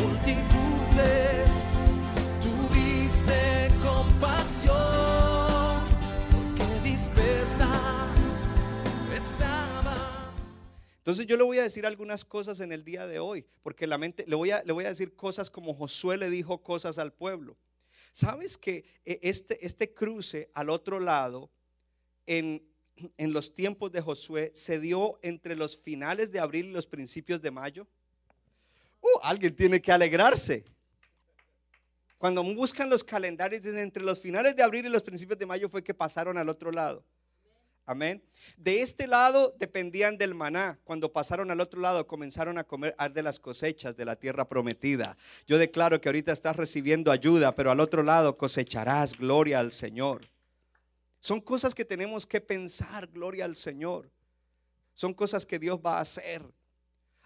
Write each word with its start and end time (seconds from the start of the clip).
multitudes, 0.00 1.50
tuviste 2.42 3.70
compasión, 3.82 4.76
porque 6.30 6.88
dispersas 6.88 8.46
estaban. 9.16 10.32
Entonces 10.98 11.26
yo 11.26 11.36
le 11.36 11.42
voy 11.42 11.58
a 11.58 11.62
decir 11.62 11.86
algunas 11.86 12.24
cosas 12.24 12.60
en 12.60 12.72
el 12.72 12.84
día 12.84 13.06
de 13.06 13.18
hoy, 13.18 13.46
porque 13.62 13.86
la 13.86 13.98
mente 13.98 14.24
le 14.26 14.36
voy 14.36 14.50
a, 14.50 14.62
le 14.64 14.72
voy 14.72 14.84
a 14.84 14.88
decir 14.88 15.16
cosas 15.16 15.50
como 15.50 15.74
Josué 15.74 16.16
le 16.16 16.30
dijo 16.30 16.62
cosas 16.62 16.98
al 16.98 17.12
pueblo. 17.12 17.56
¿Sabes 18.12 18.56
que 18.58 18.84
eh, 19.04 19.18
este, 19.22 19.64
este 19.64 19.92
cruce 19.92 20.50
al 20.54 20.70
otro 20.70 21.00
lado 21.00 21.50
en, 22.26 22.62
en 23.16 23.32
los 23.32 23.54
tiempos 23.54 23.92
de 23.92 24.00
Josué 24.00 24.52
se 24.54 24.80
dio 24.80 25.18
entre 25.22 25.56
los 25.56 25.76
finales 25.76 26.30
de 26.32 26.40
abril 26.40 26.66
y 26.66 26.72
los 26.72 26.86
principios 26.86 27.42
de 27.42 27.50
mayo? 27.50 27.86
Uh, 29.00 29.18
alguien 29.22 29.54
tiene 29.54 29.80
que 29.80 29.92
alegrarse. 29.92 30.64
Cuando 32.18 32.42
buscan 32.42 32.90
los 32.90 33.04
calendarios, 33.04 33.64
entre 33.66 34.02
los 34.02 34.20
finales 34.20 34.56
de 34.56 34.62
abril 34.62 34.86
y 34.86 34.88
los 34.88 35.02
principios 35.02 35.38
de 35.38 35.46
mayo 35.46 35.68
fue 35.68 35.84
que 35.84 35.94
pasaron 35.94 36.36
al 36.36 36.48
otro 36.48 36.72
lado. 36.72 37.04
Amén. 37.86 38.22
De 38.58 38.82
este 38.82 39.06
lado 39.06 39.54
dependían 39.58 40.18
del 40.18 40.34
maná. 40.34 40.78
Cuando 40.84 41.10
pasaron 41.10 41.50
al 41.50 41.60
otro 41.60 41.80
lado 41.80 42.06
comenzaron 42.06 42.58
a 42.58 42.64
comer 42.64 42.94
de 43.14 43.22
las 43.22 43.40
cosechas 43.40 43.96
de 43.96 44.04
la 44.04 44.14
tierra 44.14 44.46
prometida. 44.46 45.16
Yo 45.46 45.56
declaro 45.56 45.98
que 45.98 46.10
ahorita 46.10 46.32
estás 46.32 46.54
recibiendo 46.54 47.10
ayuda, 47.10 47.54
pero 47.54 47.70
al 47.70 47.80
otro 47.80 48.02
lado 48.02 48.36
cosecharás 48.36 49.16
gloria 49.16 49.60
al 49.60 49.72
Señor. 49.72 50.28
Son 51.18 51.40
cosas 51.40 51.74
que 51.74 51.86
tenemos 51.86 52.26
que 52.26 52.42
pensar, 52.42 53.06
gloria 53.06 53.46
al 53.46 53.56
Señor. 53.56 54.10
Son 54.92 55.14
cosas 55.14 55.46
que 55.46 55.58
Dios 55.58 55.78
va 55.78 55.96
a 55.96 56.00
hacer. 56.02 56.42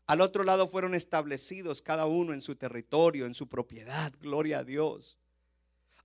Al 0.06 0.20
otro 0.20 0.44
lado 0.44 0.66
fueron 0.66 0.94
establecidos 0.94 1.82
cada 1.82 2.06
uno 2.06 2.32
en 2.32 2.40
su 2.40 2.56
territorio, 2.56 3.26
en 3.26 3.34
su 3.34 3.48
propiedad, 3.48 4.12
gloria 4.20 4.58
a 4.58 4.64
Dios. 4.64 5.18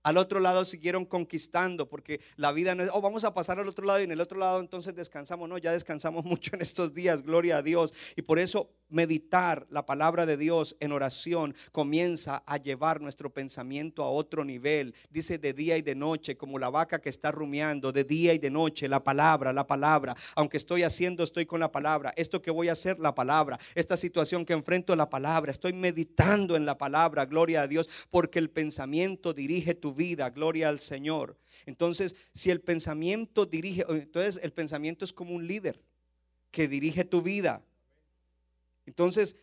Al 0.02 0.16
otro 0.16 0.40
lado 0.40 0.64
siguieron 0.64 1.04
conquistando, 1.04 1.88
porque 1.88 2.20
la 2.36 2.52
vida 2.52 2.74
no 2.74 2.84
es, 2.84 2.90
oh, 2.92 3.00
vamos 3.00 3.24
a 3.24 3.34
pasar 3.34 3.58
al 3.58 3.68
otro 3.68 3.84
lado 3.84 4.00
y 4.00 4.04
en 4.04 4.12
el 4.12 4.20
otro 4.20 4.38
lado 4.38 4.60
entonces 4.60 4.94
descansamos. 4.94 5.48
No, 5.48 5.58
ya 5.58 5.72
descansamos 5.72 6.24
mucho 6.26 6.54
en 6.54 6.62
estos 6.62 6.94
días, 6.94 7.22
gloria 7.22 7.58
a 7.58 7.62
Dios. 7.62 7.92
Y 8.16 8.22
por 8.22 8.38
eso 8.38 8.70
meditar 8.88 9.66
la 9.70 9.86
palabra 9.86 10.26
de 10.26 10.36
Dios 10.36 10.76
en 10.80 10.92
oración 10.92 11.54
comienza 11.72 12.42
a 12.46 12.56
llevar 12.56 13.00
nuestro 13.00 13.30
pensamiento 13.32 14.02
a 14.02 14.10
otro 14.10 14.44
nivel. 14.44 14.94
Dice 15.10 15.38
de 15.38 15.52
día 15.52 15.76
y 15.76 15.82
de 15.82 15.94
noche, 15.94 16.36
como 16.36 16.58
la 16.58 16.70
vaca 16.70 17.00
que 17.00 17.08
está 17.08 17.30
rumiando, 17.30 17.92
de 17.92 18.04
día 18.04 18.34
y 18.34 18.38
de 18.38 18.50
noche, 18.50 18.88
la 18.88 19.02
palabra, 19.02 19.52
la 19.52 19.66
palabra. 19.66 20.16
Aunque 20.34 20.56
estoy 20.56 20.82
haciendo, 20.82 21.22
estoy 21.22 21.46
con 21.46 21.60
la 21.60 21.72
palabra. 21.72 22.12
Esto 22.16 22.42
que 22.42 22.50
voy 22.50 22.68
a 22.68 22.72
hacer, 22.72 22.98
la 22.98 23.14
palabra. 23.14 23.58
Esta 23.74 23.96
situación 23.96 24.44
que 24.44 24.52
enfrento, 24.52 24.94
la 24.96 25.10
palabra. 25.10 25.50
Estoy 25.50 25.72
meditando 25.72 26.56
en 26.56 26.66
la 26.66 26.78
palabra, 26.78 27.26
gloria 27.26 27.62
a 27.62 27.66
Dios, 27.66 27.88
porque 28.10 28.38
el 28.38 28.50
pensamiento 28.50 29.32
dirige 29.32 29.74
tu 29.74 29.94
vida, 29.94 30.30
gloria 30.30 30.68
al 30.68 30.80
Señor. 30.80 31.36
Entonces, 31.66 32.16
si 32.32 32.50
el 32.50 32.60
pensamiento 32.60 33.46
dirige, 33.46 33.84
entonces 33.88 34.40
el 34.42 34.52
pensamiento 34.52 35.04
es 35.04 35.12
como 35.12 35.34
un 35.34 35.46
líder 35.46 35.82
que 36.50 36.68
dirige 36.68 37.04
tu 37.04 37.22
vida. 37.22 37.62
Entonces, 38.88 39.36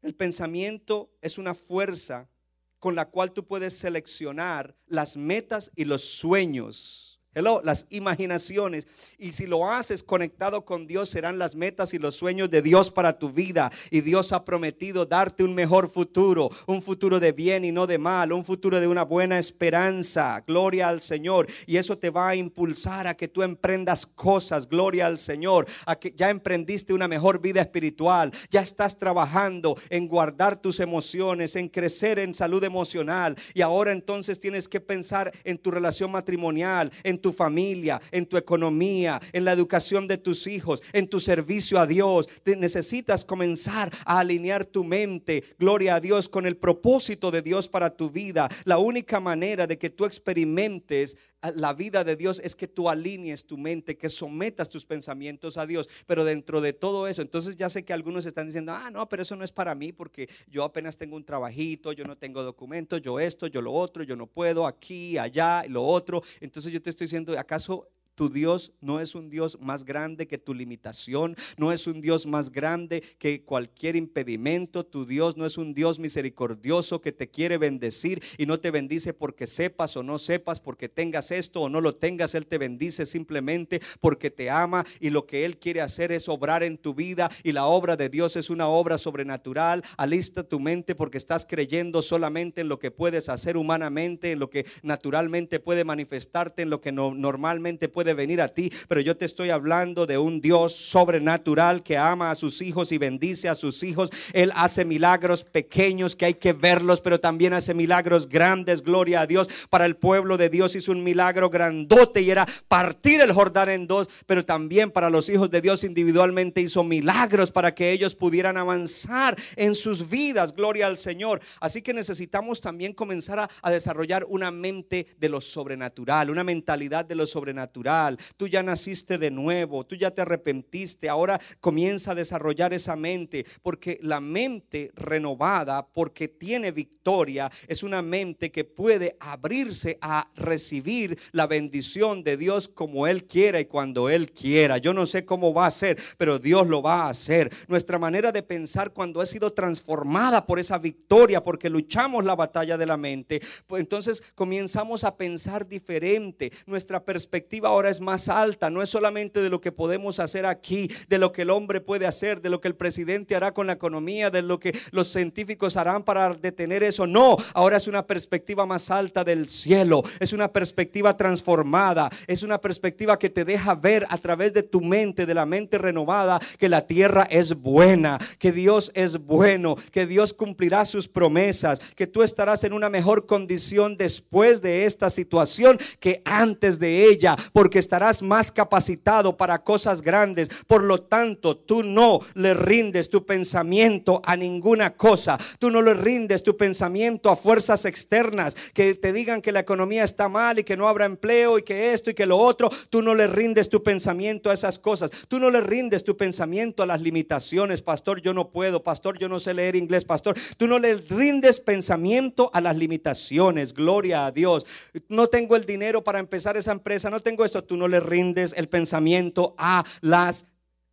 el 0.00 0.14
pensamiento 0.14 1.10
es 1.20 1.38
una 1.38 1.54
fuerza 1.54 2.30
con 2.78 2.94
la 2.94 3.10
cual 3.10 3.32
tú 3.32 3.46
puedes 3.46 3.76
seleccionar 3.76 4.76
las 4.86 5.16
metas 5.16 5.72
y 5.74 5.84
los 5.84 6.04
sueños. 6.04 7.13
Hello, 7.36 7.60
las 7.64 7.88
imaginaciones. 7.90 8.86
Y 9.18 9.32
si 9.32 9.48
lo 9.48 9.68
haces 9.68 10.04
conectado 10.04 10.64
con 10.64 10.86
Dios, 10.86 11.08
serán 11.08 11.36
las 11.36 11.56
metas 11.56 11.92
y 11.92 11.98
los 11.98 12.14
sueños 12.14 12.48
de 12.48 12.62
Dios 12.62 12.92
para 12.92 13.18
tu 13.18 13.30
vida. 13.32 13.72
Y 13.90 14.02
Dios 14.02 14.32
ha 14.32 14.44
prometido 14.44 15.04
darte 15.04 15.42
un 15.42 15.52
mejor 15.52 15.90
futuro, 15.90 16.48
un 16.68 16.80
futuro 16.80 17.18
de 17.18 17.32
bien 17.32 17.64
y 17.64 17.72
no 17.72 17.88
de 17.88 17.98
mal, 17.98 18.32
un 18.32 18.44
futuro 18.44 18.78
de 18.78 18.86
una 18.86 19.02
buena 19.02 19.36
esperanza. 19.36 20.44
Gloria 20.46 20.88
al 20.88 21.00
Señor. 21.00 21.48
Y 21.66 21.76
eso 21.76 21.98
te 21.98 22.10
va 22.10 22.28
a 22.28 22.36
impulsar 22.36 23.08
a 23.08 23.14
que 23.14 23.26
tú 23.26 23.42
emprendas 23.42 24.06
cosas. 24.06 24.68
Gloria 24.68 25.06
al 25.08 25.18
Señor. 25.18 25.66
A 25.86 25.96
que 25.96 26.12
ya 26.12 26.30
emprendiste 26.30 26.92
una 26.92 27.08
mejor 27.08 27.40
vida 27.40 27.60
espiritual. 27.60 28.30
Ya 28.48 28.60
estás 28.60 28.96
trabajando 28.96 29.76
en 29.90 30.06
guardar 30.06 30.62
tus 30.62 30.78
emociones, 30.78 31.56
en 31.56 31.68
crecer 31.68 32.20
en 32.20 32.32
salud 32.32 32.62
emocional. 32.62 33.34
Y 33.54 33.62
ahora 33.62 33.90
entonces 33.90 34.38
tienes 34.38 34.68
que 34.68 34.80
pensar 34.80 35.32
en 35.42 35.58
tu 35.58 35.72
relación 35.72 36.12
matrimonial, 36.12 36.92
en 37.02 37.23
tu 37.24 37.32
familia, 37.32 38.02
en 38.10 38.26
tu 38.26 38.36
economía, 38.36 39.18
en 39.32 39.46
la 39.46 39.52
educación 39.52 40.06
de 40.06 40.18
tus 40.18 40.46
hijos, 40.46 40.82
en 40.92 41.08
tu 41.08 41.20
servicio 41.20 41.80
a 41.80 41.86
Dios. 41.86 42.28
Necesitas 42.44 43.24
comenzar 43.24 43.90
a 44.04 44.18
alinear 44.18 44.66
tu 44.66 44.84
mente, 44.84 45.42
gloria 45.58 45.94
a 45.94 46.00
Dios, 46.00 46.28
con 46.28 46.44
el 46.44 46.58
propósito 46.58 47.30
de 47.30 47.40
Dios 47.40 47.66
para 47.66 47.96
tu 47.96 48.10
vida. 48.10 48.50
La 48.66 48.76
única 48.76 49.20
manera 49.20 49.66
de 49.66 49.78
que 49.78 49.88
tú 49.88 50.04
experimentes 50.04 51.16
la 51.54 51.74
vida 51.74 52.04
de 52.04 52.16
Dios 52.16 52.40
es 52.42 52.54
que 52.56 52.68
tú 52.68 52.88
alinees 52.88 53.46
tu 53.46 53.58
mente, 53.58 53.96
que 53.96 54.08
sometas 54.08 54.68
tus 54.68 54.86
pensamientos 54.86 55.56
a 55.56 55.66
Dios. 55.66 55.88
Pero 56.06 56.24
dentro 56.24 56.60
de 56.60 56.72
todo 56.72 57.06
eso, 57.06 57.22
entonces 57.22 57.56
ya 57.56 57.68
sé 57.68 57.84
que 57.84 57.92
algunos 57.92 58.26
están 58.26 58.46
diciendo, 58.46 58.72
ah, 58.72 58.90
no, 58.90 59.08
pero 59.08 59.22
eso 59.22 59.36
no 59.36 59.44
es 59.44 59.52
para 59.52 59.74
mí 59.74 59.92
porque 59.92 60.28
yo 60.48 60.64
apenas 60.64 60.96
tengo 60.96 61.16
un 61.16 61.24
trabajito, 61.24 61.92
yo 61.92 62.04
no 62.04 62.16
tengo 62.16 62.42
documentos, 62.42 63.00
yo 63.02 63.20
esto, 63.20 63.46
yo 63.46 63.60
lo 63.60 63.72
otro, 63.72 64.02
yo 64.02 64.16
no 64.16 64.26
puedo 64.26 64.66
aquí, 64.66 65.18
allá, 65.18 65.64
lo 65.68 65.84
otro. 65.84 66.22
Entonces 66.40 66.72
yo 66.72 66.82
te 66.82 66.90
estoy 66.90 67.06
diciendo, 67.06 67.13
¿acaso 67.38 67.88
tu 68.14 68.28
Dios 68.28 68.72
no 68.80 69.00
es 69.00 69.14
un 69.14 69.28
Dios 69.28 69.58
más 69.60 69.84
grande 69.84 70.26
que 70.26 70.38
tu 70.38 70.54
limitación, 70.54 71.36
no 71.56 71.72
es 71.72 71.86
un 71.86 72.00
Dios 72.00 72.26
más 72.26 72.50
grande 72.50 73.02
que 73.18 73.42
cualquier 73.42 73.96
impedimento. 73.96 74.84
Tu 74.84 75.04
Dios 75.04 75.36
no 75.36 75.46
es 75.46 75.58
un 75.58 75.74
Dios 75.74 75.98
misericordioso 75.98 77.00
que 77.00 77.12
te 77.12 77.28
quiere 77.28 77.58
bendecir 77.58 78.22
y 78.38 78.46
no 78.46 78.60
te 78.60 78.70
bendice 78.70 79.14
porque 79.14 79.46
sepas 79.46 79.96
o 79.96 80.02
no 80.02 80.18
sepas, 80.18 80.60
porque 80.60 80.88
tengas 80.88 81.30
esto 81.30 81.62
o 81.62 81.68
no 81.68 81.80
lo 81.80 81.96
tengas. 81.96 82.34
Él 82.34 82.46
te 82.46 82.58
bendice 82.58 83.06
simplemente 83.06 83.80
porque 84.00 84.30
te 84.30 84.50
ama 84.50 84.84
y 85.00 85.10
lo 85.10 85.26
que 85.26 85.44
Él 85.44 85.58
quiere 85.58 85.80
hacer 85.80 86.12
es 86.12 86.28
obrar 86.28 86.62
en 86.62 86.78
tu 86.78 86.94
vida 86.94 87.30
y 87.42 87.52
la 87.52 87.66
obra 87.66 87.96
de 87.96 88.08
Dios 88.08 88.36
es 88.36 88.50
una 88.50 88.68
obra 88.68 88.98
sobrenatural. 88.98 89.82
Alista 89.96 90.44
tu 90.44 90.60
mente 90.60 90.94
porque 90.94 91.18
estás 91.18 91.46
creyendo 91.46 92.02
solamente 92.02 92.60
en 92.60 92.68
lo 92.68 92.78
que 92.78 92.90
puedes 92.90 93.28
hacer 93.28 93.56
humanamente, 93.56 94.32
en 94.32 94.38
lo 94.38 94.50
que 94.50 94.66
naturalmente 94.82 95.60
puede 95.60 95.84
manifestarte, 95.84 96.62
en 96.62 96.70
lo 96.70 96.80
que 96.80 96.92
no, 96.92 97.14
normalmente 97.14 97.88
puede 97.88 98.03
de 98.04 98.14
venir 98.14 98.40
a 98.40 98.48
ti, 98.48 98.72
pero 98.88 99.00
yo 99.00 99.16
te 99.16 99.24
estoy 99.24 99.50
hablando 99.50 100.06
de 100.06 100.18
un 100.18 100.40
Dios 100.40 100.74
sobrenatural 100.74 101.82
que 101.82 101.96
ama 101.96 102.30
a 102.30 102.34
sus 102.34 102.60
hijos 102.62 102.92
y 102.92 102.98
bendice 102.98 103.48
a 103.48 103.54
sus 103.54 103.82
hijos. 103.82 104.10
Él 104.32 104.52
hace 104.54 104.84
milagros 104.84 105.44
pequeños 105.44 106.14
que 106.16 106.26
hay 106.26 106.34
que 106.34 106.52
verlos, 106.52 107.00
pero 107.00 107.18
también 107.20 107.52
hace 107.52 107.74
milagros 107.74 108.28
grandes. 108.28 108.82
Gloria 108.82 109.22
a 109.22 109.26
Dios. 109.26 109.48
Para 109.70 109.86
el 109.86 109.96
pueblo 109.96 110.36
de 110.36 110.50
Dios 110.50 110.74
hizo 110.74 110.92
un 110.92 111.02
milagro 111.02 111.50
grandote 111.50 112.22
y 112.22 112.30
era 112.30 112.46
partir 112.68 113.20
el 113.20 113.32
Jordán 113.32 113.68
en 113.68 113.86
dos, 113.86 114.08
pero 114.26 114.44
también 114.44 114.90
para 114.90 115.10
los 115.10 115.28
hijos 115.28 115.50
de 115.50 115.60
Dios 115.60 115.84
individualmente 115.84 116.60
hizo 116.60 116.84
milagros 116.84 117.50
para 117.50 117.74
que 117.74 117.90
ellos 117.90 118.14
pudieran 118.14 118.56
avanzar 118.56 119.36
en 119.56 119.74
sus 119.74 120.08
vidas. 120.08 120.54
Gloria 120.54 120.86
al 120.86 120.98
Señor. 120.98 121.40
Así 121.60 121.82
que 121.82 121.94
necesitamos 121.94 122.60
también 122.60 122.92
comenzar 122.92 123.38
a, 123.40 123.50
a 123.62 123.70
desarrollar 123.70 124.24
una 124.28 124.50
mente 124.50 125.06
de 125.18 125.28
lo 125.28 125.40
sobrenatural, 125.40 126.30
una 126.30 126.44
mentalidad 126.44 127.04
de 127.04 127.14
lo 127.14 127.26
sobrenatural 127.26 127.93
tú 128.36 128.48
ya 128.48 128.62
naciste 128.62 129.18
de 129.18 129.30
nuevo, 129.30 129.84
tú 129.84 129.96
ya 129.96 130.10
te 130.10 130.22
arrepentiste, 130.22 131.08
ahora 131.08 131.40
comienza 131.60 132.12
a 132.12 132.14
desarrollar 132.14 132.72
esa 132.72 132.96
mente, 132.96 133.44
porque 133.62 133.98
la 134.02 134.20
mente 134.20 134.90
renovada, 134.94 135.86
porque 135.86 136.28
tiene 136.28 136.70
victoria, 136.72 137.50
es 137.66 137.82
una 137.82 138.02
mente 138.02 138.50
que 138.50 138.64
puede 138.64 139.16
abrirse 139.20 139.98
a 140.00 140.30
recibir 140.34 141.18
la 141.32 141.46
bendición 141.46 142.22
de 142.24 142.36
Dios 142.36 142.68
como 142.68 143.06
Él 143.06 143.24
quiera 143.24 143.60
y 143.60 143.66
cuando 143.66 144.08
Él 144.08 144.32
quiera. 144.32 144.78
Yo 144.78 144.94
no 144.94 145.06
sé 145.06 145.24
cómo 145.24 145.52
va 145.52 145.66
a 145.66 145.70
ser, 145.70 145.98
pero 146.18 146.38
Dios 146.38 146.66
lo 146.66 146.82
va 146.82 147.04
a 147.04 147.10
hacer. 147.10 147.50
Nuestra 147.68 147.98
manera 147.98 148.32
de 148.32 148.42
pensar 148.42 148.92
cuando 148.92 149.20
ha 149.20 149.26
sido 149.26 149.52
transformada 149.52 150.46
por 150.46 150.58
esa 150.58 150.78
victoria, 150.78 151.42
porque 151.42 151.70
luchamos 151.70 152.24
la 152.24 152.34
batalla 152.34 152.76
de 152.76 152.86
la 152.86 152.96
mente, 152.96 153.40
pues 153.66 153.80
entonces 153.80 154.22
comenzamos 154.34 155.04
a 155.04 155.16
pensar 155.16 155.66
diferente. 155.66 156.52
Nuestra 156.66 157.04
perspectiva 157.04 157.68
ahora 157.68 157.83
es 157.88 158.00
más 158.00 158.28
alta, 158.28 158.70
no 158.70 158.82
es 158.82 158.90
solamente 158.90 159.40
de 159.40 159.50
lo 159.50 159.60
que 159.60 159.72
podemos 159.72 160.20
hacer 160.20 160.46
aquí, 160.46 160.90
de 161.08 161.18
lo 161.18 161.32
que 161.32 161.42
el 161.42 161.50
hombre 161.50 161.80
puede 161.80 162.06
hacer, 162.06 162.40
de 162.40 162.50
lo 162.50 162.60
que 162.60 162.68
el 162.68 162.76
presidente 162.76 163.36
hará 163.36 163.52
con 163.52 163.66
la 163.66 163.74
economía, 163.74 164.30
de 164.30 164.42
lo 164.42 164.58
que 164.58 164.76
los 164.90 165.08
científicos 165.08 165.76
harán 165.76 166.02
para 166.02 166.34
detener 166.34 166.82
eso. 166.82 167.06
No, 167.06 167.36
ahora 167.52 167.76
es 167.76 167.86
una 167.86 168.06
perspectiva 168.06 168.66
más 168.66 168.90
alta 168.90 169.24
del 169.24 169.48
cielo, 169.48 170.02
es 170.20 170.32
una 170.32 170.52
perspectiva 170.52 171.16
transformada, 171.16 172.10
es 172.26 172.42
una 172.42 172.60
perspectiva 172.60 173.18
que 173.18 173.30
te 173.30 173.44
deja 173.44 173.74
ver 173.74 174.06
a 174.08 174.18
través 174.18 174.52
de 174.52 174.62
tu 174.62 174.80
mente, 174.80 175.26
de 175.26 175.34
la 175.34 175.46
mente 175.46 175.78
renovada, 175.78 176.40
que 176.58 176.68
la 176.68 176.86
tierra 176.86 177.26
es 177.30 177.54
buena, 177.54 178.18
que 178.38 178.52
Dios 178.52 178.90
es 178.94 179.18
bueno, 179.18 179.76
que 179.90 180.06
Dios 180.06 180.32
cumplirá 180.32 180.84
sus 180.84 181.08
promesas, 181.08 181.80
que 181.94 182.06
tú 182.06 182.22
estarás 182.22 182.64
en 182.64 182.72
una 182.72 182.90
mejor 182.90 183.26
condición 183.26 183.96
después 183.96 184.62
de 184.62 184.84
esta 184.84 185.10
situación 185.10 185.78
que 186.00 186.22
antes 186.24 186.78
de 186.78 187.08
ella, 187.08 187.36
porque 187.52 187.73
estarás 187.78 188.22
más 188.22 188.50
capacitado 188.50 189.36
para 189.36 189.62
cosas 189.62 190.02
grandes. 190.02 190.48
Por 190.66 190.82
lo 190.82 191.02
tanto, 191.02 191.56
tú 191.56 191.82
no 191.82 192.20
le 192.34 192.54
rindes 192.54 193.10
tu 193.10 193.24
pensamiento 193.24 194.20
a 194.24 194.36
ninguna 194.36 194.94
cosa. 194.96 195.38
Tú 195.58 195.70
no 195.70 195.82
le 195.82 195.94
rindes 195.94 196.42
tu 196.42 196.56
pensamiento 196.56 197.30
a 197.30 197.36
fuerzas 197.36 197.84
externas 197.84 198.56
que 198.72 198.94
te 198.94 199.12
digan 199.12 199.42
que 199.42 199.52
la 199.52 199.60
economía 199.60 200.04
está 200.04 200.28
mal 200.28 200.58
y 200.58 200.64
que 200.64 200.76
no 200.76 200.88
habrá 200.88 201.06
empleo 201.06 201.58
y 201.58 201.62
que 201.62 201.92
esto 201.92 202.10
y 202.10 202.14
que 202.14 202.26
lo 202.26 202.38
otro. 202.38 202.70
Tú 202.90 203.02
no 203.02 203.14
le 203.14 203.26
rindes 203.26 203.68
tu 203.68 203.82
pensamiento 203.82 204.50
a 204.50 204.54
esas 204.54 204.78
cosas. 204.78 205.10
Tú 205.28 205.38
no 205.38 205.50
le 205.50 205.60
rindes 205.60 206.04
tu 206.04 206.16
pensamiento 206.16 206.82
a 206.82 206.86
las 206.86 207.00
limitaciones. 207.00 207.82
Pastor, 207.82 208.20
yo 208.20 208.34
no 208.34 208.50
puedo. 208.50 208.82
Pastor, 208.82 209.18
yo 209.18 209.28
no 209.28 209.40
sé 209.40 209.54
leer 209.54 209.76
inglés. 209.76 210.04
Pastor, 210.04 210.36
tú 210.56 210.66
no 210.66 210.78
le 210.78 210.94
rindes 210.96 211.60
pensamiento 211.60 212.50
a 212.52 212.60
las 212.60 212.76
limitaciones. 212.76 213.74
Gloria 213.74 214.26
a 214.26 214.32
Dios. 214.32 214.66
No 215.08 215.28
tengo 215.28 215.56
el 215.56 215.66
dinero 215.66 216.04
para 216.04 216.18
empezar 216.18 216.56
esa 216.56 216.72
empresa. 216.72 217.10
No 217.10 217.20
tengo 217.20 217.44
esto. 217.44 217.63
Tú 217.66 217.76
no 217.76 217.88
le 217.88 218.00
rindes 218.00 218.54
el 218.56 218.68
pensamiento 218.68 219.54
a 219.58 219.84
las 220.00 220.46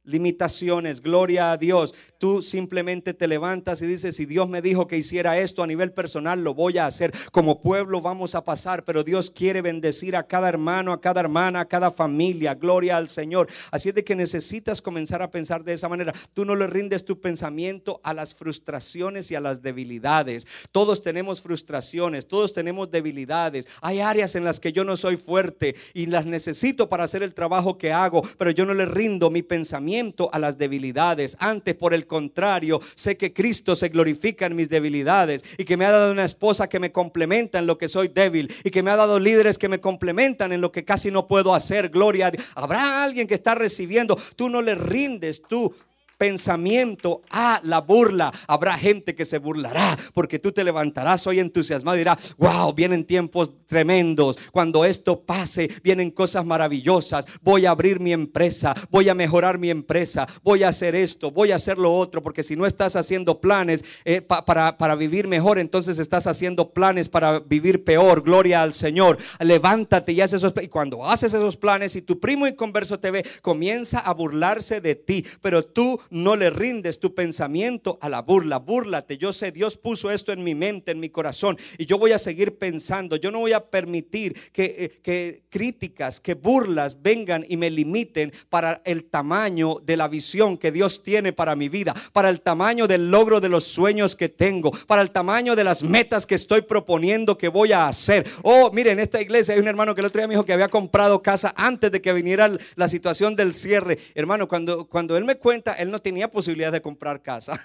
limitaciones, 0.04 1.02
gloria 1.02 1.52
a 1.52 1.58
Dios. 1.58 1.94
Tú 2.18 2.42
simplemente 2.42 3.14
te 3.14 3.28
levantas 3.28 3.82
y 3.82 3.86
dices, 3.86 4.16
si 4.16 4.26
Dios 4.26 4.50
me 4.50 4.62
dijo 4.62 4.88
que 4.88 4.98
hiciera 4.98 5.38
esto 5.38 5.62
a 5.62 5.68
nivel 5.68 5.92
personal, 5.92 6.44
lo 6.44 6.54
voy 6.54 6.78
a 6.78 6.88
hacer. 6.88 7.14
Como 7.32 7.62
pueblo 7.62 8.02
vamos 8.02 8.36
a 8.36 8.44
pasar, 8.44 8.84
pero 8.84 9.04
Dios 9.04 9.30
quiere 9.30 9.62
bendecir 9.62 10.16
a 10.16 10.28
cada 10.28 10.50
hermano, 10.50 10.92
a 10.92 11.02
cada 11.02 11.22
hermana, 11.22 11.62
a 11.62 11.68
cada 11.68 11.92
familia. 11.92 12.56
Gloria 12.56 12.98
al 12.98 13.10
Señor. 13.10 13.48
Así 13.72 13.90
es 13.90 13.96
de 13.96 14.04
que 14.04 14.16
necesitas 14.16 14.82
comenzar 14.82 15.22
a 15.22 15.30
pensar 15.30 15.64
de 15.64 15.74
esa 15.74 15.90
manera. 15.90 16.14
Tú 16.34 16.46
no 16.46 16.56
le 16.56 16.68
rindes 16.68 17.06
tu 17.06 17.20
pensamiento 17.20 18.02
a 18.04 18.14
las 18.14 18.34
frustraciones 18.34 19.30
y 19.30 19.36
a 19.36 19.40
las 19.40 19.62
debilidades. 19.62 20.48
Todos 20.72 21.02
tenemos 21.02 21.42
frustraciones, 21.42 22.28
todos 22.28 22.54
tenemos 22.54 22.90
debilidades. 22.90 23.68
Hay 23.82 24.00
áreas 24.00 24.36
en 24.36 24.44
las 24.44 24.60
que 24.60 24.74
yo 24.74 24.84
no 24.84 24.98
soy 24.98 25.18
fuerte 25.18 25.76
y 25.94 26.08
las 26.08 26.26
necesito 26.26 26.90
para 26.90 27.04
hacer 27.04 27.24
el 27.24 27.34
trabajo 27.34 27.78
que 27.78 27.94
hago, 27.94 28.24
pero 28.38 28.52
yo 28.52 28.66
no 28.66 28.74
le 28.74 28.86
rindo 28.86 29.30
mi 29.30 29.44
pensamiento 29.44 29.91
a 30.32 30.40
las 30.40 30.58
debilidades. 30.58 31.36
Antes, 31.40 31.76
por 31.76 31.94
el 31.94 32.08
contrario, 32.08 32.80
sé 32.96 33.18
que 33.18 33.34
Cristo 33.34 33.76
se 33.76 33.90
glorifica 33.90 34.46
en 34.46 34.56
mis 34.56 34.70
debilidades 34.70 35.44
y 35.58 35.66
que 35.66 35.76
me 35.76 35.86
ha 35.86 35.92
dado 35.92 36.12
una 36.12 36.24
esposa 36.24 36.70
que 36.70 36.80
me 36.80 36.92
complementa 36.92 37.60
en 37.60 37.68
lo 37.68 37.78
que 37.78 37.88
soy 37.88 38.08
débil 38.08 38.52
y 38.64 38.72
que 38.72 38.84
me 38.84 38.92
ha 38.92 38.96
dado 38.96 39.20
líderes 39.20 39.58
que 39.58 39.70
me 39.70 39.82
complementan 39.82 40.54
en 40.54 40.62
lo 40.62 40.72
que 40.72 40.86
casi 40.86 41.12
no 41.12 41.28
puedo 41.28 41.54
hacer. 41.54 41.90
Gloria. 41.90 42.32
Habrá 42.56 43.04
alguien 43.04 43.28
que 43.28 43.34
está 43.34 43.56
recibiendo. 43.56 44.18
Tú 44.36 44.50
no 44.50 44.62
le 44.62 44.76
rindes 44.76 45.42
tú 45.42 45.74
pensamiento 46.22 47.24
a 47.32 47.60
la 47.64 47.82
burla. 47.82 48.32
Habrá 48.46 48.78
gente 48.78 49.16
que 49.16 49.26
se 49.26 49.40
burlará 49.40 49.98
porque 50.14 50.38
tú 50.38 50.52
te 50.52 50.64
levantarás 50.64 51.26
hoy 51.26 51.40
entusiasmado 51.40 51.98
y 51.98 52.02
dirás, 52.02 52.36
wow, 52.38 52.72
vienen 52.76 53.06
tiempos 53.06 53.52
tremendos. 53.66 54.38
Cuando 54.52 54.86
esto 54.86 55.24
pase, 55.24 55.68
vienen 55.84 56.12
cosas 56.12 56.46
maravillosas. 56.46 57.26
Voy 57.42 57.66
a 57.66 57.72
abrir 57.72 58.00
mi 58.00 58.14
empresa, 58.14 58.76
voy 58.92 59.10
a 59.10 59.16
mejorar 59.16 59.58
mi 59.58 59.72
empresa, 59.72 60.28
voy 60.44 60.62
a 60.62 60.68
hacer 60.68 60.94
esto, 60.94 61.32
voy 61.32 61.54
a 61.54 61.56
hacer 61.56 61.80
lo 61.80 61.92
otro, 61.92 62.22
porque 62.22 62.44
si 62.44 62.56
no 62.56 62.68
estás 62.68 62.96
haciendo 62.96 63.42
planes 63.42 63.84
eh, 64.06 64.22
para, 64.22 64.78
para 64.78 64.94
vivir 64.94 65.28
mejor, 65.28 65.58
entonces 65.58 65.98
estás 65.98 66.28
haciendo 66.28 66.72
planes 66.72 67.10
para 67.10 67.40
vivir 67.40 67.84
peor. 67.84 68.22
Gloria 68.22 68.62
al 68.62 68.76
Señor. 68.76 69.18
Levántate 69.40 70.12
y 70.12 70.22
haz 70.22 70.34
esos 70.34 70.54
Y 70.62 70.68
cuando 70.68 71.04
haces 71.10 71.34
esos 71.34 71.58
planes 71.58 71.96
y 71.96 72.04
tu 72.04 72.20
primo 72.20 72.46
inconverso 72.46 73.00
te 73.00 73.10
ve, 73.10 73.26
comienza 73.42 73.98
a 73.98 74.14
burlarse 74.14 74.82
de 74.82 74.94
ti, 74.94 75.26
pero 75.42 75.66
tú 75.66 76.00
no 76.12 76.36
le 76.36 76.50
rindes 76.50 77.00
tu 77.00 77.16
pensamiento 77.16 77.98
a 78.02 78.10
la 78.10 78.22
burla. 78.22 78.60
Búrlate. 78.60 79.18
Yo 79.18 79.34
sé, 79.34 79.52
Dios 79.52 79.78
puso 79.78 80.12
esto 80.12 80.32
en 80.32 80.44
mi 80.44 80.54
mente, 80.54 80.92
en 80.92 81.00
mi 81.00 81.10
corazón. 81.10 81.58
Y 81.78 81.86
yo 81.86 81.98
voy 81.98 82.12
a 82.12 82.20
seguir 82.20 82.58
pensando. 82.58 83.16
Yo 83.16 83.32
no 83.32 83.40
voy 83.40 83.54
a 83.54 83.66
permitir 83.66 84.36
que, 84.52 84.76
eh, 84.78 85.00
que 85.02 85.44
críticas, 85.50 86.20
que 86.20 86.36
burlas 86.36 87.02
vengan 87.02 87.46
y 87.48 87.58
me 87.58 87.72
limiten 87.72 88.32
para 88.50 88.82
el 88.86 89.06
tamaño 89.06 89.78
de 89.84 89.98
la 89.98 90.08
visión 90.08 90.58
que 90.58 90.72
Dios 90.72 91.02
tiene 91.04 91.34
para 91.34 91.56
mi 91.56 91.70
vida. 91.70 91.96
Para 92.14 92.30
el 92.30 92.42
tamaño 92.42 92.88
del 92.88 93.10
logro 93.10 93.40
de 93.40 93.50
los 93.50 93.64
sueños 93.64 94.16
que 94.16 94.30
tengo. 94.30 94.72
Para 94.88 95.02
el 95.02 95.12
tamaño 95.12 95.56
de 95.56 95.64
las 95.64 95.82
metas 95.82 96.26
que 96.26 96.36
estoy 96.36 96.62
proponiendo 96.62 97.38
que 97.38 97.48
voy 97.48 97.72
a 97.72 97.88
hacer. 97.88 98.28
Oh, 98.44 98.70
miren, 98.72 98.92
en 98.94 99.00
esta 99.00 99.22
iglesia 99.22 99.54
hay 99.54 99.62
un 99.62 99.68
hermano 99.68 99.96
que 99.96 100.02
el 100.02 100.08
otro 100.08 100.20
día 100.20 100.28
me 100.28 100.34
dijo 100.34 100.46
que 100.46 100.54
había 100.54 100.68
comprado 100.68 101.22
casa 101.22 101.54
antes 101.56 101.92
de 101.92 102.02
que 102.02 102.12
viniera 102.12 102.52
la 102.76 102.88
situación 102.90 103.36
del 103.36 103.54
cierre. 103.54 103.98
Hermano, 104.14 104.48
cuando, 104.48 104.86
cuando 104.88 105.16
él 105.16 105.24
me 105.24 105.36
cuenta, 105.36 105.74
él 105.74 105.90
no 105.90 106.01
tenía 106.02 106.30
posibilidad 106.30 106.72
de 106.72 106.82
comprar 106.82 107.22
casa. 107.22 107.60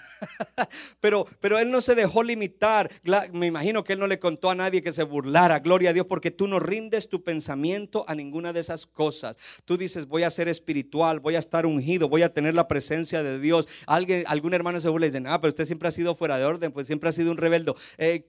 pero, 0.99 1.25
pero 1.39 1.59
él 1.59 1.71
no 1.71 1.81
se 1.81 1.95
dejó 1.95 2.23
limitar. 2.23 2.89
Me 3.33 3.47
imagino 3.47 3.83
que 3.83 3.93
él 3.93 3.99
no 3.99 4.07
le 4.07 4.19
contó 4.19 4.49
a 4.49 4.55
nadie 4.55 4.81
que 4.81 4.91
se 4.91 5.03
burlara. 5.03 5.59
Gloria 5.59 5.89
a 5.91 5.93
Dios, 5.93 6.05
porque 6.05 6.31
tú 6.31 6.47
no 6.47 6.59
rindes 6.59 7.09
tu 7.09 7.23
pensamiento 7.23 8.05
a 8.07 8.15
ninguna 8.15 8.53
de 8.53 8.59
esas 8.59 8.85
cosas. 8.85 9.37
Tú 9.65 9.77
dices, 9.77 10.07
voy 10.07 10.23
a 10.23 10.29
ser 10.29 10.47
espiritual, 10.47 11.19
voy 11.19 11.35
a 11.35 11.39
estar 11.39 11.65
ungido, 11.65 12.09
voy 12.09 12.21
a 12.21 12.33
tener 12.33 12.55
la 12.55 12.67
presencia 12.67 13.23
de 13.23 13.39
Dios. 13.39 13.67
Alguien, 13.85 14.23
algún 14.27 14.53
hermano 14.53 14.79
se 14.79 14.89
burla 14.89 15.07
y 15.07 15.09
dice, 15.09 15.23
ah, 15.27 15.39
pero 15.41 15.49
usted 15.49 15.65
siempre 15.65 15.87
ha 15.87 15.91
sido 15.91 16.15
fuera 16.15 16.37
de 16.37 16.45
orden, 16.45 16.71
pues 16.71 16.87
siempre 16.87 17.09
ha 17.09 17.11
sido 17.11 17.31
un 17.31 17.37
rebelde. 17.37 17.73
Eh, 17.97 18.25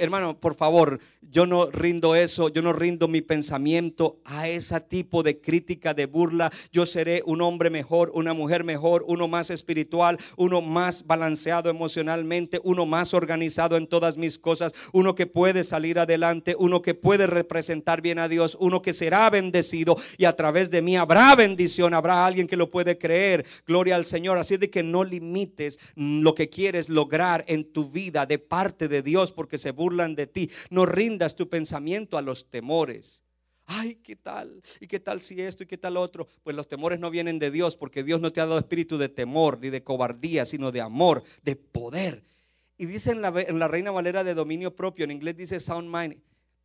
hermano, 0.00 0.38
por 0.38 0.54
favor, 0.54 1.00
yo 1.20 1.46
no 1.46 1.70
rindo 1.70 2.14
eso, 2.14 2.48
yo 2.48 2.62
no 2.62 2.72
rindo 2.72 3.08
mi 3.08 3.22
pensamiento 3.22 4.20
a 4.24 4.48
ese 4.48 4.80
tipo 4.80 5.22
de 5.22 5.40
crítica, 5.40 5.94
de 5.94 6.06
burla. 6.06 6.52
Yo 6.72 6.86
seré 6.86 7.22
un 7.26 7.42
hombre 7.42 7.70
mejor, 7.70 8.10
una 8.14 8.34
mujer 8.34 8.64
mejor, 8.64 9.04
uno 9.06 9.28
más 9.28 9.50
espiritual, 9.52 10.18
uno 10.36 10.60
más 10.60 11.06
balanceado 11.06 11.70
emocionalmente, 11.70 12.60
uno 12.64 12.86
más 12.86 13.14
organizado 13.14 13.76
en 13.76 13.86
todas 13.86 14.16
mis 14.16 14.38
cosas, 14.38 14.72
uno 14.92 15.14
que 15.14 15.26
puede 15.26 15.64
salir 15.64 15.98
adelante, 15.98 16.56
uno 16.58 16.82
que 16.82 16.94
puede 16.94 17.26
representar 17.26 18.00
bien 18.00 18.18
a 18.18 18.28
Dios, 18.28 18.56
uno 18.60 18.82
que 18.82 18.92
será 18.92 19.28
bendecido 19.30 19.96
y 20.18 20.24
a 20.24 20.34
través 20.34 20.70
de 20.70 20.82
mí 20.82 20.96
habrá 20.96 21.34
bendición, 21.34 21.94
habrá 21.94 22.26
alguien 22.26 22.46
que 22.46 22.56
lo 22.56 22.70
puede 22.70 22.98
creer. 22.98 23.44
Gloria 23.66 23.96
al 23.96 24.06
Señor. 24.06 24.38
Así 24.38 24.56
de 24.56 24.70
que 24.70 24.82
no 24.82 25.04
limites 25.04 25.78
lo 25.94 26.34
que 26.34 26.48
quieres 26.48 26.88
lograr 26.88 27.44
en 27.48 27.72
tu 27.72 27.88
vida 27.88 28.26
de 28.26 28.38
parte 28.38 28.88
de 28.88 29.02
Dios 29.02 29.32
porque 29.32 29.58
se 29.58 29.70
burlan 29.70 30.14
de 30.14 30.26
ti. 30.26 30.50
No 30.70 30.86
rindas 30.86 31.36
tu 31.36 31.48
pensamiento 31.48 32.16
a 32.16 32.22
los 32.22 32.50
temores. 32.50 33.22
Ay, 33.66 33.96
¿qué 33.96 34.16
tal? 34.16 34.62
¿Y 34.80 34.86
qué 34.86 35.00
tal 35.00 35.22
si 35.22 35.40
esto 35.40 35.62
y 35.62 35.66
qué 35.66 35.78
tal 35.78 35.96
otro? 35.96 36.26
Pues 36.42 36.56
los 36.56 36.68
temores 36.68 36.98
no 36.98 37.10
vienen 37.10 37.38
de 37.38 37.50
Dios, 37.50 37.76
porque 37.76 38.02
Dios 38.02 38.20
no 38.20 38.32
te 38.32 38.40
ha 38.40 38.46
dado 38.46 38.58
espíritu 38.58 38.98
de 38.98 39.08
temor 39.08 39.58
ni 39.60 39.70
de 39.70 39.82
cobardía, 39.82 40.44
sino 40.44 40.72
de 40.72 40.80
amor, 40.80 41.22
de 41.42 41.56
poder. 41.56 42.22
Y 42.76 42.86
dice 42.86 43.12
en 43.12 43.22
la, 43.22 43.68
Reina 43.68 43.90
Valera 43.90 44.24
de 44.24 44.34
dominio 44.34 44.74
propio, 44.74 45.04
en 45.04 45.12
inglés 45.12 45.36
dice 45.36 45.60
sound 45.60 45.94
mind. 45.94 46.20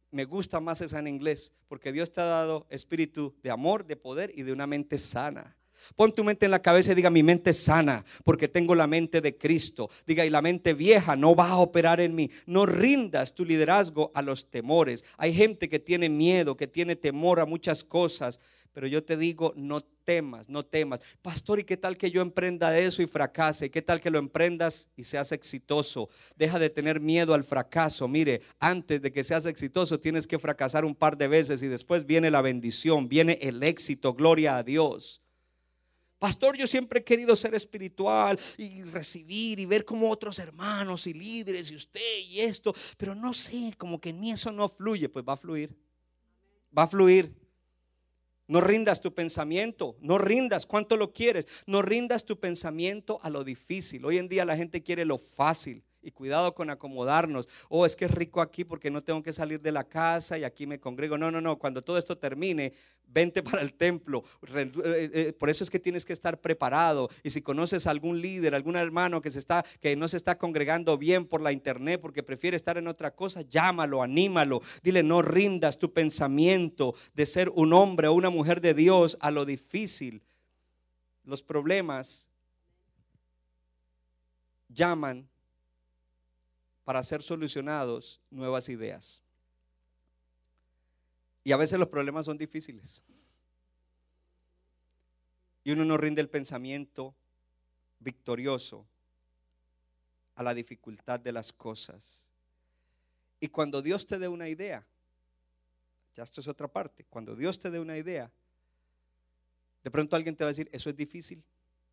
Me 0.09 0.25
gusta 0.25 0.59
más 0.59 0.81
esa 0.81 0.99
en 0.99 1.07
inglés, 1.07 1.53
porque 1.67 1.91
Dios 1.91 2.11
te 2.11 2.21
ha 2.21 2.25
dado 2.25 2.65
espíritu 2.69 3.35
de 3.43 3.51
amor, 3.51 3.85
de 3.85 3.97
poder 3.97 4.31
y 4.33 4.43
de 4.43 4.53
una 4.53 4.65
mente 4.65 4.97
sana. 4.97 5.57
Pon 5.95 6.11
tu 6.11 6.23
mente 6.23 6.45
en 6.45 6.51
la 6.51 6.61
cabeza 6.61 6.91
y 6.91 6.95
diga, 6.95 7.09
mi 7.09 7.23
mente 7.23 7.51
es 7.51 7.63
sana 7.63 8.03
porque 8.23 8.47
tengo 8.47 8.75
la 8.75 8.87
mente 8.87 9.21
de 9.21 9.37
Cristo. 9.37 9.89
Diga, 10.05 10.25
y 10.25 10.29
la 10.29 10.41
mente 10.41 10.73
vieja 10.73 11.15
no 11.15 11.35
va 11.35 11.49
a 11.49 11.57
operar 11.57 11.99
en 12.01 12.15
mí. 12.15 12.29
No 12.45 12.65
rindas 12.65 13.33
tu 13.33 13.45
liderazgo 13.45 14.11
a 14.13 14.21
los 14.21 14.49
temores. 14.49 15.05
Hay 15.17 15.33
gente 15.33 15.69
que 15.69 15.79
tiene 15.79 16.09
miedo, 16.09 16.57
que 16.57 16.67
tiene 16.67 16.95
temor 16.95 17.39
a 17.39 17.45
muchas 17.45 17.83
cosas. 17.83 18.39
Pero 18.77 18.85
yo 18.85 19.03
te 19.03 19.17
digo, 19.17 19.53
no 19.55 19.81
temas, 19.81 20.49
no 20.49 20.63
temas. 20.63 21.01
Pastor, 21.23 21.59
¿y 21.59 21.63
qué 21.63 21.77
tal 21.77 21.97
que 21.97 22.11
yo 22.11 22.21
emprenda 22.21 22.77
eso 22.77 23.01
y 23.01 23.07
fracase? 23.07 23.71
¿Qué 23.71 23.81
tal 23.81 23.99
que 23.99 24.11
lo 24.11 24.19
emprendas 24.19 24.87
y 24.95 25.03
seas 25.03 25.31
exitoso? 25.31 26.09
Deja 26.35 26.59
de 26.59 26.69
tener 26.69 26.99
miedo 26.99 27.33
al 27.33 27.43
fracaso. 27.43 28.07
Mire, 28.07 28.41
antes 28.59 29.01
de 29.01 29.11
que 29.11 29.23
seas 29.23 29.47
exitoso 29.47 29.99
tienes 29.99 30.27
que 30.27 30.37
fracasar 30.37 30.85
un 30.85 30.93
par 30.93 31.17
de 31.17 31.27
veces 31.27 31.63
y 31.63 31.67
después 31.67 32.05
viene 32.05 32.29
la 32.29 32.41
bendición, 32.41 33.09
viene 33.09 33.39
el 33.41 33.63
éxito. 33.63 34.13
Gloria 34.13 34.57
a 34.57 34.63
Dios. 34.63 35.23
Pastor, 36.19 36.57
yo 36.57 36.65
siempre 36.65 36.99
he 36.99 37.03
querido 37.03 37.35
ser 37.35 37.53
espiritual 37.53 38.39
y 38.57 38.81
recibir 38.83 39.59
y 39.59 39.65
ver 39.65 39.85
como 39.85 40.09
otros 40.09 40.39
hermanos 40.39 41.05
y 41.05 41.13
líderes 41.13 41.69
y 41.69 41.75
usted 41.75 42.19
y 42.25 42.39
esto, 42.39 42.73
pero 42.97 43.13
no 43.13 43.35
sé, 43.35 43.73
como 43.77 44.01
que 44.01 44.09
en 44.09 44.19
mí 44.19 44.31
eso 44.31 44.51
no 44.51 44.67
fluye, 44.67 45.09
pues 45.09 45.23
va 45.27 45.33
a 45.33 45.37
fluir. 45.37 45.77
Va 46.75 46.83
a 46.83 46.87
fluir. 46.87 47.35
No 48.47 48.61
rindas 48.61 49.01
tu 49.01 49.13
pensamiento, 49.13 49.97
no 49.99 50.17
rindas 50.17 50.65
cuánto 50.65 50.97
lo 50.97 51.13
quieres, 51.13 51.45
no 51.67 51.81
rindas 51.81 52.25
tu 52.25 52.39
pensamiento 52.39 53.19
a 53.21 53.29
lo 53.29 53.43
difícil. 53.43 54.05
Hoy 54.05 54.17
en 54.17 54.29
día 54.29 54.45
la 54.45 54.55
gente 54.55 54.81
quiere 54.81 55.05
lo 55.05 55.17
fácil 55.17 55.83
Y 56.07 56.11
cuidado 56.11 56.55
con 56.55 56.69
acomodarnos. 56.69 57.49
Oh, 57.67 57.85
es 57.85 57.97
que 57.97 58.05
es 58.05 58.11
rico 58.11 58.39
aquí 58.39 58.63
porque 58.63 58.89
no 58.89 59.01
tengo 59.01 59.21
que 59.21 59.33
salir 59.33 59.59
de 59.59 59.73
la 59.73 59.83
casa 59.83 60.37
y 60.37 60.45
aquí 60.45 60.65
me 60.65 60.79
congrego. 60.79 61.17
No, 61.17 61.31
no, 61.31 61.41
no. 61.41 61.59
Cuando 61.59 61.81
todo 61.81 61.97
esto 61.97 62.17
termine, 62.17 62.71
vente 63.05 63.43
para 63.43 63.61
el 63.61 63.73
templo. 63.73 64.23
Eh, 64.55 64.71
eh, 65.13 65.33
por 65.37 65.49
eso 65.49 65.65
es 65.65 65.69
que 65.69 65.79
tienes 65.79 66.05
que 66.05 66.13
estar 66.13 66.39
preparado. 66.39 67.09
Y 67.23 67.29
si 67.31 67.41
conoces 67.41 67.87
a 67.87 67.91
algún 67.91 68.21
líder, 68.21 68.55
algún 68.55 68.77
hermano 68.77 69.21
que, 69.21 69.31
se 69.31 69.39
está, 69.39 69.65
que 69.81 69.97
no 69.97 70.07
se 70.07 70.15
está 70.15 70.37
congregando 70.37 70.97
bien 70.97 71.25
por 71.25 71.41
la 71.41 71.51
internet 71.51 71.99
porque 71.99 72.23
prefiere 72.23 72.55
estar 72.55 72.77
en 72.77 72.87
otra 72.87 73.13
cosa, 73.13 73.41
llámalo, 73.41 74.01
anímalo. 74.01 74.61
Dile, 74.83 75.03
no 75.03 75.21
rindas 75.21 75.77
tu 75.77 75.91
pensamiento 75.91 76.95
de 77.15 77.25
ser 77.25 77.49
un 77.49 77.73
hombre 77.73 78.07
o 78.07 78.13
una 78.13 78.29
mujer 78.29 78.61
de 78.61 78.73
Dios 78.73 79.17
a 79.19 79.29
lo 79.29 79.43
difícil. 79.43 80.23
Los 81.25 81.43
problemas 81.43 82.29
llaman 84.69 85.27
para 86.87 87.03
ser 87.03 87.21
solucionados 87.21 88.21
nuevas 88.31 88.69
ideas. 88.69 89.21
Y 91.43 91.51
a 91.51 91.57
veces 91.57 91.77
los 91.77 91.89
problemas 91.89 92.23
son 92.23 92.37
difíciles. 92.37 93.03
Y 95.65 95.73
uno 95.73 95.83
no 95.83 95.97
rinde 95.97 96.21
el 96.21 96.29
pensamiento 96.29 97.13
victorioso 97.99 98.87
a 100.35 100.43
la 100.43 100.53
dificultad 100.53 101.19
de 101.19 101.33
las 101.33 101.51
cosas. 101.51 102.25
Y 103.41 103.49
cuando 103.49 103.81
Dios 103.81 104.07
te 104.07 104.17
dé 104.17 104.29
una 104.29 104.47
idea, 104.47 104.87
ya 106.15 106.23
esto 106.23 106.39
es 106.39 106.47
otra 106.47 106.69
parte, 106.69 107.03
cuando 107.09 107.35
Dios 107.35 107.59
te 107.59 107.69
dé 107.69 107.81
una 107.81 107.97
idea, 107.97 108.31
de 109.83 109.91
pronto 109.91 110.15
alguien 110.15 110.37
te 110.37 110.45
va 110.45 110.47
a 110.47 110.51
decir, 110.53 110.69
eso 110.71 110.89
es 110.89 110.95
difícil, 110.95 111.43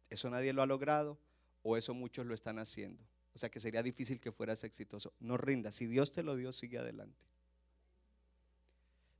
eso 0.09 0.31
nadie 0.31 0.53
lo 0.53 0.63
ha 0.63 0.67
logrado, 0.67 1.19
o 1.65 1.77
eso 1.77 1.95
muchos 1.95 2.27
lo 2.27 2.33
están 2.33 2.61
haciendo. 2.61 3.03
O 3.35 3.39
sea 3.39 3.51
que 3.51 3.61
sería 3.61 3.83
difícil 3.83 4.21
que 4.21 4.31
fueras 4.31 4.63
exitoso. 4.65 5.13
No 5.21 5.37
rindas. 5.37 5.75
Si 5.75 5.87
Dios 5.87 6.13
te 6.13 6.23
lo 6.23 6.37
dio, 6.37 6.53
sigue 6.53 6.79
adelante. 6.79 7.19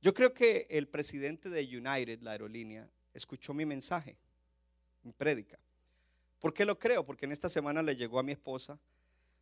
Yo 0.01 0.13
creo 0.13 0.33
que 0.33 0.67
el 0.69 0.87
presidente 0.87 1.49
de 1.49 1.63
United, 1.63 2.21
la 2.21 2.31
aerolínea, 2.31 2.87
escuchó 3.13 3.53
mi 3.53 3.65
mensaje, 3.65 4.15
mi 5.03 5.11
prédica. 5.11 5.57
¿Por 6.39 6.53
qué 6.53 6.63
lo 6.63 6.77
creo? 6.77 7.05
Porque 7.05 7.25
en 7.25 7.31
esta 7.31 7.49
semana 7.49 7.81
le 7.81 7.95
llegó 7.95 8.19
a 8.19 8.23
mi 8.23 8.31
esposa 8.31 8.79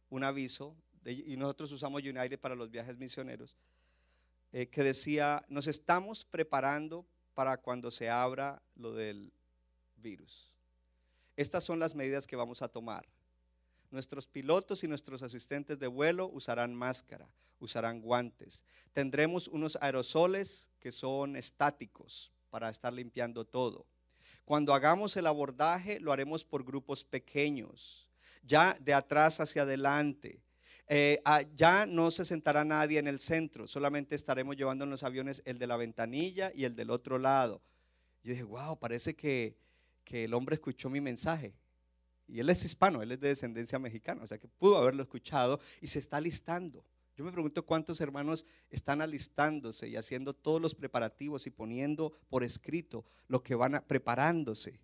un 0.10 0.24
aviso, 0.24 0.76
y 1.06 1.36
nosotros 1.36 1.72
usamos 1.72 2.02
United 2.02 2.40
para 2.40 2.56
los 2.56 2.72
viajes 2.72 2.98
misioneros, 2.98 3.58
eh, 4.54 4.68
que 4.68 4.84
decía, 4.84 5.44
nos 5.50 5.68
estamos 5.68 6.24
preparando 6.24 7.06
para 7.34 7.58
cuando 7.58 7.92
se 7.92 8.10
abra 8.10 8.62
lo 8.76 8.94
del 8.94 9.34
virus. 9.98 10.54
Estas 11.36 11.64
son 11.64 11.80
las 11.80 11.96
medidas 11.96 12.28
que 12.28 12.36
vamos 12.36 12.62
a 12.62 12.68
tomar. 12.68 13.06
Nuestros 13.94 14.26
pilotos 14.26 14.84
y 14.84 14.88
nuestros 14.88 15.22
asistentes 15.22 15.78
de 15.78 15.86
vuelo 15.86 16.28
usarán 16.28 16.74
máscara, 16.74 17.30
usarán 17.60 18.02
guantes. 18.02 18.66
Tendremos 18.92 19.48
unos 19.48 19.78
aerosoles 19.82 20.72
que 20.80 20.92
son 20.92 21.36
estáticos 21.36 22.32
para 22.50 22.72
estar 22.72 22.92
limpiando 22.92 23.46
todo. 23.46 23.86
Cuando 24.46 24.74
hagamos 24.74 25.16
el 25.16 25.28
abordaje 25.28 26.00
lo 26.00 26.12
haremos 26.12 26.44
por 26.44 26.64
grupos 26.64 27.04
pequeños, 27.04 28.10
ya 28.42 28.76
de 28.82 28.96
atrás 28.96 29.40
hacia 29.40 29.62
adelante. 29.62 30.42
Eh, 30.88 31.22
ah, 31.24 31.44
ya 31.56 31.86
no 31.86 32.10
se 32.10 32.26
sentará 32.26 32.66
nadie 32.66 32.98
en 32.98 33.08
el 33.08 33.20
centro, 33.20 33.68
solamente 33.68 34.16
estaremos 34.16 34.58
llevando 34.58 34.86
en 34.86 34.90
los 34.90 35.04
aviones 35.04 35.44
el 35.46 35.60
de 35.60 35.68
la 35.68 35.78
ventanilla 35.78 36.52
y 36.56 36.64
el 36.64 36.76
del 36.76 36.90
otro 36.90 37.20
lado. 37.20 37.62
Yo 38.24 38.32
dije, 38.32 38.44
wow, 38.44 38.80
parece 38.80 39.16
que, 39.16 39.56
que 40.04 40.24
el 40.24 40.34
hombre 40.34 40.56
escuchó 40.56 40.90
mi 40.90 41.00
mensaje. 41.00 41.54
Y 42.28 42.40
él 42.40 42.50
es 42.50 42.64
hispano, 42.64 43.02
él 43.02 43.12
es 43.12 43.20
de 43.20 43.30
descendencia 43.30 43.80
mexicana, 43.80 44.24
o 44.24 44.28
sea 44.28 44.38
que 44.38 44.48
pudo 44.48 44.78
haberlo 44.78 45.04
escuchado 45.04 45.60
y 45.82 45.88
se 45.88 46.00
está 46.00 46.18
alistando. 46.18 46.86
Yo 47.16 47.24
me 47.24 47.32
pregunto 47.32 47.66
cuántos 47.66 48.02
hermanos 48.02 48.46
están 48.72 49.02
alistándose 49.02 49.88
y 49.88 49.98
haciendo 49.98 50.34
todos 50.34 50.60
los 50.62 50.74
preparativos 50.74 51.46
y 51.46 51.52
poniendo 51.52 52.12
por 52.30 52.44
escrito 52.44 53.06
lo 53.28 53.44
que 53.44 53.56
van 53.56 53.76
a, 53.76 53.86
preparándose 53.86 54.80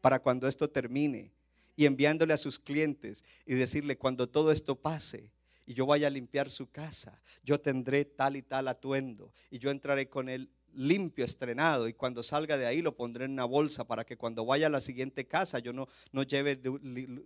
para 0.00 0.20
cuando 0.20 0.48
esto 0.48 0.70
termine 0.70 1.32
y 1.76 1.84
enviándole 1.84 2.32
a 2.32 2.38
sus 2.38 2.58
clientes 2.58 3.24
y 3.44 3.54
decirle 3.54 3.98
cuando 3.98 4.28
todo 4.28 4.50
esto 4.50 4.76
pase 4.76 5.30
y 5.66 5.74
yo 5.74 5.84
vaya 5.84 6.06
a 6.06 6.10
limpiar 6.10 6.48
su 6.48 6.70
casa, 6.70 7.20
yo 7.42 7.60
tendré 7.60 8.04
tal 8.04 8.36
y 8.36 8.42
tal 8.42 8.68
atuendo 8.68 9.32
y 9.50 9.58
yo 9.58 9.70
entraré 9.70 10.08
con 10.08 10.28
él 10.28 10.48
limpio, 10.76 11.24
estrenado, 11.24 11.88
y 11.88 11.94
cuando 11.94 12.22
salga 12.22 12.56
de 12.56 12.66
ahí 12.66 12.82
lo 12.82 12.94
pondré 12.94 13.24
en 13.24 13.32
una 13.32 13.44
bolsa 13.44 13.86
para 13.86 14.04
que 14.04 14.16
cuando 14.16 14.44
vaya 14.44 14.66
a 14.66 14.70
la 14.70 14.80
siguiente 14.80 15.26
casa 15.26 15.58
yo 15.58 15.72
no, 15.72 15.88
no 16.12 16.22
lleve 16.22 16.60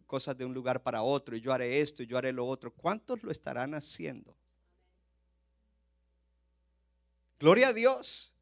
cosas 0.07 0.39
de 0.39 0.45
un 0.45 0.55
lugar 0.55 0.83
para 0.83 1.03
otro, 1.03 1.37
y 1.37 1.41
yo 1.41 1.53
haré 1.53 1.81
esto, 1.81 2.03
y 2.03 2.07
yo 2.07 2.17
haré 2.17 2.33
lo 2.33 2.47
otro. 2.47 2.73
¿Cuántos 2.73 3.23
lo 3.23 3.31
estarán 3.31 3.75
haciendo? 3.75 4.37
Gloria 7.39 7.69
a 7.69 7.73
Dios. 7.73 8.33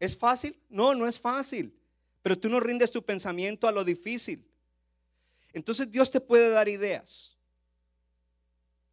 ¿Es 0.00 0.16
fácil? 0.16 0.58
No, 0.68 0.94
no 0.94 1.06
es 1.06 1.20
fácil. 1.20 1.76
Pero 2.22 2.38
tú 2.38 2.48
no 2.48 2.60
rindes 2.60 2.90
tu 2.90 3.04
pensamiento 3.04 3.68
a 3.68 3.72
lo 3.72 3.84
difícil. 3.84 4.46
Entonces 5.52 5.90
Dios 5.90 6.10
te 6.10 6.20
puede 6.20 6.50
dar 6.50 6.68
ideas. 6.68 7.36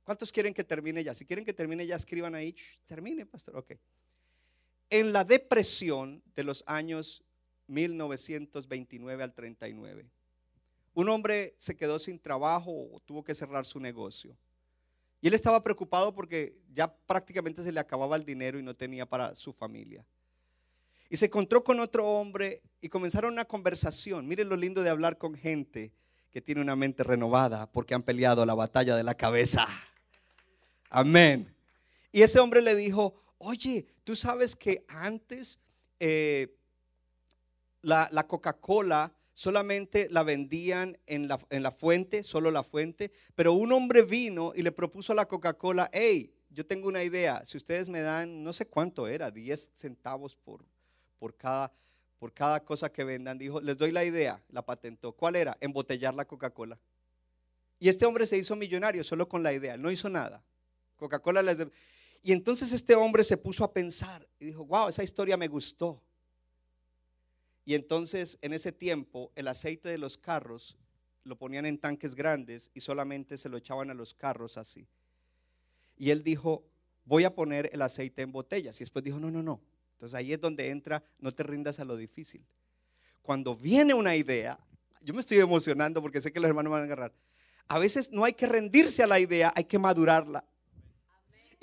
¿Cuántos 0.03 0.31
quieren 0.31 0.53
que 0.53 0.63
termine 0.63 1.03
ya? 1.03 1.13
Si 1.13 1.25
quieren 1.25 1.45
que 1.45 1.53
termine 1.53 1.85
ya, 1.85 1.95
escriban 1.95 2.35
ahí. 2.35 2.55
termine, 2.87 3.25
pastor. 3.25 3.55
Ok 3.57 3.73
en 4.91 5.13
la 5.13 5.24
depresión 5.24 6.21
de 6.36 6.43
los 6.43 6.63
años 6.67 7.24
1929 7.67 9.24
al 9.24 9.33
39. 9.33 10.12
Un 10.93 11.10
hombre 11.10 11.55
se 11.57 11.75
quedó 11.75 11.98
sin 11.98 12.19
trabajo 12.19 12.71
o 12.91 13.00
tuvo 13.00 13.24
que 13.24 13.33
cerrar 13.33 13.65
su 13.65 13.79
negocio. 13.79 14.38
Y 15.21 15.27
él 15.27 15.33
estaba 15.33 15.63
preocupado 15.63 16.13
porque 16.13 16.57
ya 16.74 16.93
prácticamente 16.93 17.63
se 17.63 17.71
le 17.71 17.79
acababa 17.79 18.17
el 18.17 18.25
dinero 18.25 18.60
y 18.60 18.63
no 18.63 18.75
tenía 18.75 19.05
para 19.05 19.33
su 19.33 19.53
familia. 19.53 20.05
Y 21.10 21.17
se 21.17 21.27
encontró 21.27 21.63
con 21.63 21.79
otro 21.79 22.05
hombre 22.05 22.62
y 22.81 22.89
comenzaron 22.89 23.33
una 23.33 23.45
conversación. 23.45 24.27
Miren 24.27 24.50
lo 24.50 24.57
lindo 24.57 24.83
de 24.83 24.89
hablar 24.89 25.17
con 25.17 25.36
gente 25.36 25.93
que 26.31 26.41
tiene 26.41 26.62
una 26.62 26.75
mente 26.75 27.03
renovada 27.03 27.71
porque 27.71 27.93
han 27.93 28.03
peleado 28.03 28.45
la 28.45 28.55
batalla 28.55 28.95
de 28.95 29.03
la 29.03 29.15
cabeza. 29.15 29.67
Amén. 30.89 31.55
Y 32.12 32.24
ese 32.24 32.39
hombre 32.39 32.62
le 32.62 32.75
dijo, 32.75 33.21
Oye, 33.43 33.86
tú 34.03 34.15
sabes 34.15 34.55
que 34.55 34.86
antes 34.88 35.60
eh, 36.00 36.55
la, 37.81 38.27
Coca-Cola 38.27 39.13
solamente 39.33 40.07
la 40.12 40.21
vendían 40.24 40.98
en 41.07 41.27
la, 41.27 41.39
en 41.50 41.63
la, 41.63 41.71
fuente, 41.71 42.21
solo 42.21 42.51
la 42.51 42.63
fuente, 42.63 43.12
pero 43.33 43.53
un 43.53 43.71
hombre 43.71 44.03
vino 44.03 44.51
y 44.55 44.62
le 44.62 44.71
propuso 44.71 45.13
a 45.13 45.15
la 45.15 45.27
Coca-Cola, 45.27 45.89
hey, 45.91 46.31
yo 46.51 46.65
tengo 46.65 46.88
una 46.88 47.03
idea, 47.03 47.43
si 47.43 47.57
ustedes 47.57 47.89
me 47.89 48.01
dan, 48.01 48.43
no 48.43 48.53
sé 48.53 48.67
cuánto 48.67 49.07
era, 49.07 49.31
10 49.31 49.71
centavos 49.74 50.36
por, 50.36 50.63
por, 51.17 51.36
cada, 51.36 51.71
por 52.19 52.33
cada 52.33 52.63
cosa 52.63 52.91
que 52.91 53.03
vendan, 53.03 53.39
dijo, 53.39 53.60
les 53.60 53.77
doy 53.77 53.91
la 53.91 54.03
idea, 54.03 54.43
la 54.50 54.63
patentó. 54.63 55.13
¿Cuál 55.13 55.36
era? 55.36 55.57
Embotellar 55.62 56.13
la 56.13 56.25
Coca-Cola. 56.25 56.77
Y 57.79 57.89
este 57.89 58.05
hombre 58.05 58.27
se 58.27 58.38
hizo 58.38 58.55
millonario 58.55 59.03
solo 59.03 59.27
con 59.27 59.41
la 59.41 59.51
idea, 59.51 59.77
no 59.77 59.89
hizo 59.89 60.10
nada. 60.10 60.43
Coca-Cola 60.98 61.41
les... 61.41 61.65
Y 62.21 62.31
entonces 62.31 62.71
este 62.71 62.95
hombre 62.95 63.23
se 63.23 63.37
puso 63.37 63.63
a 63.63 63.73
pensar 63.73 64.27
y 64.39 64.45
dijo, 64.45 64.65
wow, 64.65 64.89
esa 64.89 65.03
historia 65.03 65.37
me 65.37 65.47
gustó. 65.47 66.01
Y 67.65 67.75
entonces 67.75 68.37
en 68.41 68.53
ese 68.53 68.71
tiempo 68.71 69.31
el 69.35 69.47
aceite 69.47 69.89
de 69.89 69.97
los 69.97 70.17
carros 70.17 70.77
lo 71.23 71.37
ponían 71.37 71.65
en 71.65 71.77
tanques 71.77 72.15
grandes 72.15 72.71
y 72.73 72.81
solamente 72.81 73.37
se 73.37 73.49
lo 73.49 73.57
echaban 73.57 73.89
a 73.89 73.93
los 73.93 74.13
carros 74.13 74.57
así. 74.57 74.87
Y 75.97 76.09
él 76.09 76.23
dijo, 76.23 76.63
voy 77.05 77.23
a 77.23 77.33
poner 77.33 77.69
el 77.73 77.81
aceite 77.81 78.21
en 78.21 78.31
botellas. 78.31 78.75
Y 78.77 78.79
después 78.79 79.03
dijo, 79.03 79.19
no, 79.19 79.29
no, 79.31 79.43
no. 79.43 79.61
Entonces 79.93 80.17
ahí 80.17 80.33
es 80.33 80.41
donde 80.41 80.69
entra, 80.69 81.03
no 81.19 81.31
te 81.31 81.43
rindas 81.43 81.79
a 81.79 81.85
lo 81.85 81.95
difícil. 81.95 82.43
Cuando 83.21 83.55
viene 83.55 83.93
una 83.93 84.15
idea, 84.15 84.59
yo 85.01 85.13
me 85.13 85.19
estoy 85.19 85.39
emocionando 85.39 86.01
porque 86.01 86.21
sé 86.21 86.31
que 86.31 86.39
los 86.39 86.49
hermanos 86.49 86.71
van 86.71 86.81
a 86.81 86.85
agarrar. 86.85 87.13
A 87.67 87.79
veces 87.79 88.11
no 88.11 88.25
hay 88.25 88.33
que 88.33 88.47
rendirse 88.47 89.03
a 89.03 89.07
la 89.07 89.19
idea, 89.19 89.53
hay 89.55 89.65
que 89.65 89.77
madurarla. 89.77 90.43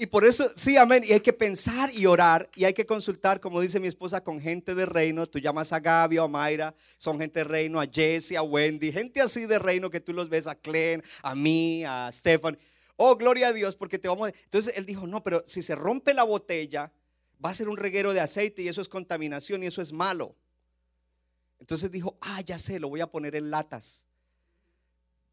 Y 0.00 0.06
por 0.06 0.24
eso, 0.24 0.48
sí, 0.54 0.76
amén. 0.76 1.02
Y 1.04 1.12
hay 1.12 1.18
que 1.18 1.32
pensar 1.32 1.92
y 1.92 2.06
orar. 2.06 2.48
Y 2.54 2.64
hay 2.64 2.72
que 2.72 2.86
consultar, 2.86 3.40
como 3.40 3.60
dice 3.60 3.80
mi 3.80 3.88
esposa, 3.88 4.22
con 4.22 4.40
gente 4.40 4.76
de 4.76 4.86
reino. 4.86 5.26
Tú 5.26 5.40
llamas 5.40 5.72
a 5.72 5.80
Gaby 5.80 6.18
o 6.18 6.22
a 6.22 6.28
Mayra. 6.28 6.72
Son 6.96 7.18
gente 7.18 7.40
de 7.40 7.44
reino, 7.44 7.80
a 7.80 7.84
Jesse, 7.84 8.36
a 8.36 8.42
Wendy. 8.42 8.92
Gente 8.92 9.20
así 9.20 9.44
de 9.46 9.58
reino 9.58 9.90
que 9.90 9.98
tú 9.98 10.12
los 10.12 10.28
ves, 10.28 10.46
a 10.46 10.54
Clen, 10.54 11.02
a 11.20 11.34
mí, 11.34 11.82
a 11.84 12.10
Stefan. 12.12 12.56
Oh, 12.94 13.16
gloria 13.16 13.48
a 13.48 13.52
Dios, 13.52 13.74
porque 13.74 13.98
te 13.98 14.06
vamos. 14.06 14.30
Entonces 14.44 14.76
él 14.76 14.86
dijo, 14.86 15.04
no, 15.08 15.24
pero 15.24 15.42
si 15.48 15.62
se 15.62 15.74
rompe 15.74 16.14
la 16.14 16.22
botella, 16.22 16.92
va 17.44 17.50
a 17.50 17.54
ser 17.54 17.68
un 17.68 17.76
reguero 17.76 18.12
de 18.12 18.20
aceite 18.20 18.62
y 18.62 18.68
eso 18.68 18.80
es 18.80 18.88
contaminación 18.88 19.64
y 19.64 19.66
eso 19.66 19.82
es 19.82 19.92
malo. 19.92 20.36
Entonces 21.58 21.90
dijo, 21.90 22.16
ah, 22.20 22.40
ya 22.42 22.56
sé, 22.56 22.78
lo 22.78 22.88
voy 22.88 23.00
a 23.00 23.10
poner 23.10 23.34
en 23.34 23.50
latas. 23.50 24.06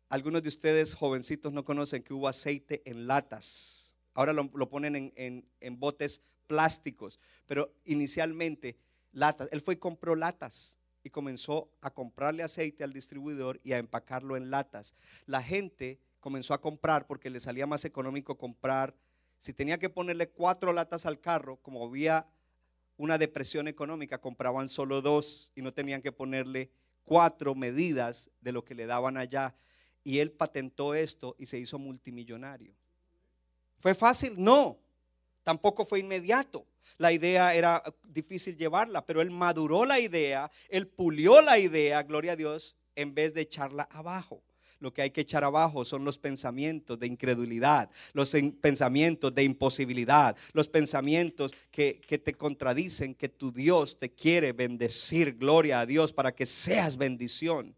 Algunos 0.09 0.41
de 0.41 0.49
ustedes, 0.49 0.95
jovencitos, 0.95 1.53
no 1.53 1.63
conocen 1.63 2.01
que 2.01 2.15
hubo 2.15 2.27
aceite 2.27 2.81
en 2.85 3.05
latas 3.05 3.84
Ahora 4.15 4.31
lo, 4.31 4.69
ponen 4.69 5.13
en, 5.15 5.79
botes 5.79 6.21
plásticos, 6.47 7.19
pero 7.45 7.75
inicialmente 7.83 8.77
latas. 9.11 9.49
Él 9.51 9.59
fue 9.59 9.75
y 9.75 9.77
compró 9.77 10.15
latas 10.15 10.77
y 11.03 11.09
comenzó 11.09 11.69
a 11.81 11.91
comprarle 11.91 12.41
aceite 12.41 12.85
al 12.85 12.93
distribuidor 12.93 13.59
y 13.61 13.73
a 13.73 13.77
empacarlo 13.77 14.37
en 14.37 14.49
latas. 14.49 14.95
La 15.25 15.43
gente 15.43 15.99
comenzó 16.21 16.53
a 16.53 16.61
comprar 16.61 17.07
porque 17.07 17.29
le 17.29 17.41
salía 17.41 17.67
más 17.67 17.83
económico 17.83 18.37
comprar. 18.37 18.95
Si 19.37 19.53
tenía 19.53 19.77
que 19.77 19.89
ponerle 19.89 20.29
cuatro 20.29 20.71
latas 20.71 21.05
al 21.05 21.19
carro, 21.19 21.57
como 21.57 21.85
había 21.85 22.25
una 22.95 23.17
depresión 23.17 23.67
económica, 23.67 24.21
compraban 24.21 24.69
solo 24.69 25.01
dos 25.01 25.51
y 25.55 25.61
no 25.61 25.73
tenían 25.73 26.01
que 26.01 26.13
ponerle 26.13 26.71
cuatro 27.03 27.53
medidas 27.53 28.31
de 28.39 28.53
lo 28.53 28.63
que 28.63 28.75
le 28.75 28.85
daban 28.85 29.17
allá. 29.17 29.53
Y 30.05 30.19
él 30.19 30.31
patentó 30.31 30.95
esto 30.95 31.35
y 31.37 31.47
se 31.47 31.59
hizo 31.59 31.77
multimillonario. 31.79 32.73
¿Fue 33.79 33.93
fácil? 33.95 34.33
No. 34.37 34.79
Tampoco 35.43 35.85
fue 35.85 35.99
inmediato. 35.99 36.65
La 36.97 37.11
idea 37.11 37.53
era 37.53 37.83
difícil 38.07 38.57
llevarla, 38.57 39.05
pero 39.05 39.21
él 39.21 39.31
maduró 39.31 39.85
la 39.85 39.99
idea, 39.99 40.49
él 40.69 40.87
pulió 40.87 41.41
la 41.41 41.59
idea, 41.59 42.03
gloria 42.03 42.33
a 42.33 42.35
Dios, 42.35 42.75
en 42.95 43.13
vez 43.13 43.33
de 43.33 43.41
echarla 43.41 43.87
abajo. 43.91 44.41
Lo 44.79 44.93
que 44.93 45.01
hay 45.01 45.09
que 45.09 45.21
echar 45.21 45.43
abajo 45.43 45.85
son 45.85 46.03
los 46.05 46.17
pensamientos 46.17 46.99
de 46.99 47.07
incredulidad, 47.07 47.89
los 48.13 48.35
pensamientos 48.61 49.33
de 49.33 49.43
imposibilidad, 49.43 50.35
los 50.53 50.67
pensamientos 50.67 51.53
que, 51.71 52.01
que 52.01 52.17
te 52.17 52.33
contradicen 52.33 53.15
que 53.15 53.29
tu 53.29 53.51
Dios 53.51 53.97
te 53.97 54.11
quiere 54.11 54.51
bendecir, 54.51 55.37
gloria 55.37 55.79
a 55.79 55.85
Dios, 55.85 56.13
para 56.13 56.33
que 56.33 56.45
seas 56.45 56.97
bendición. 56.97 57.75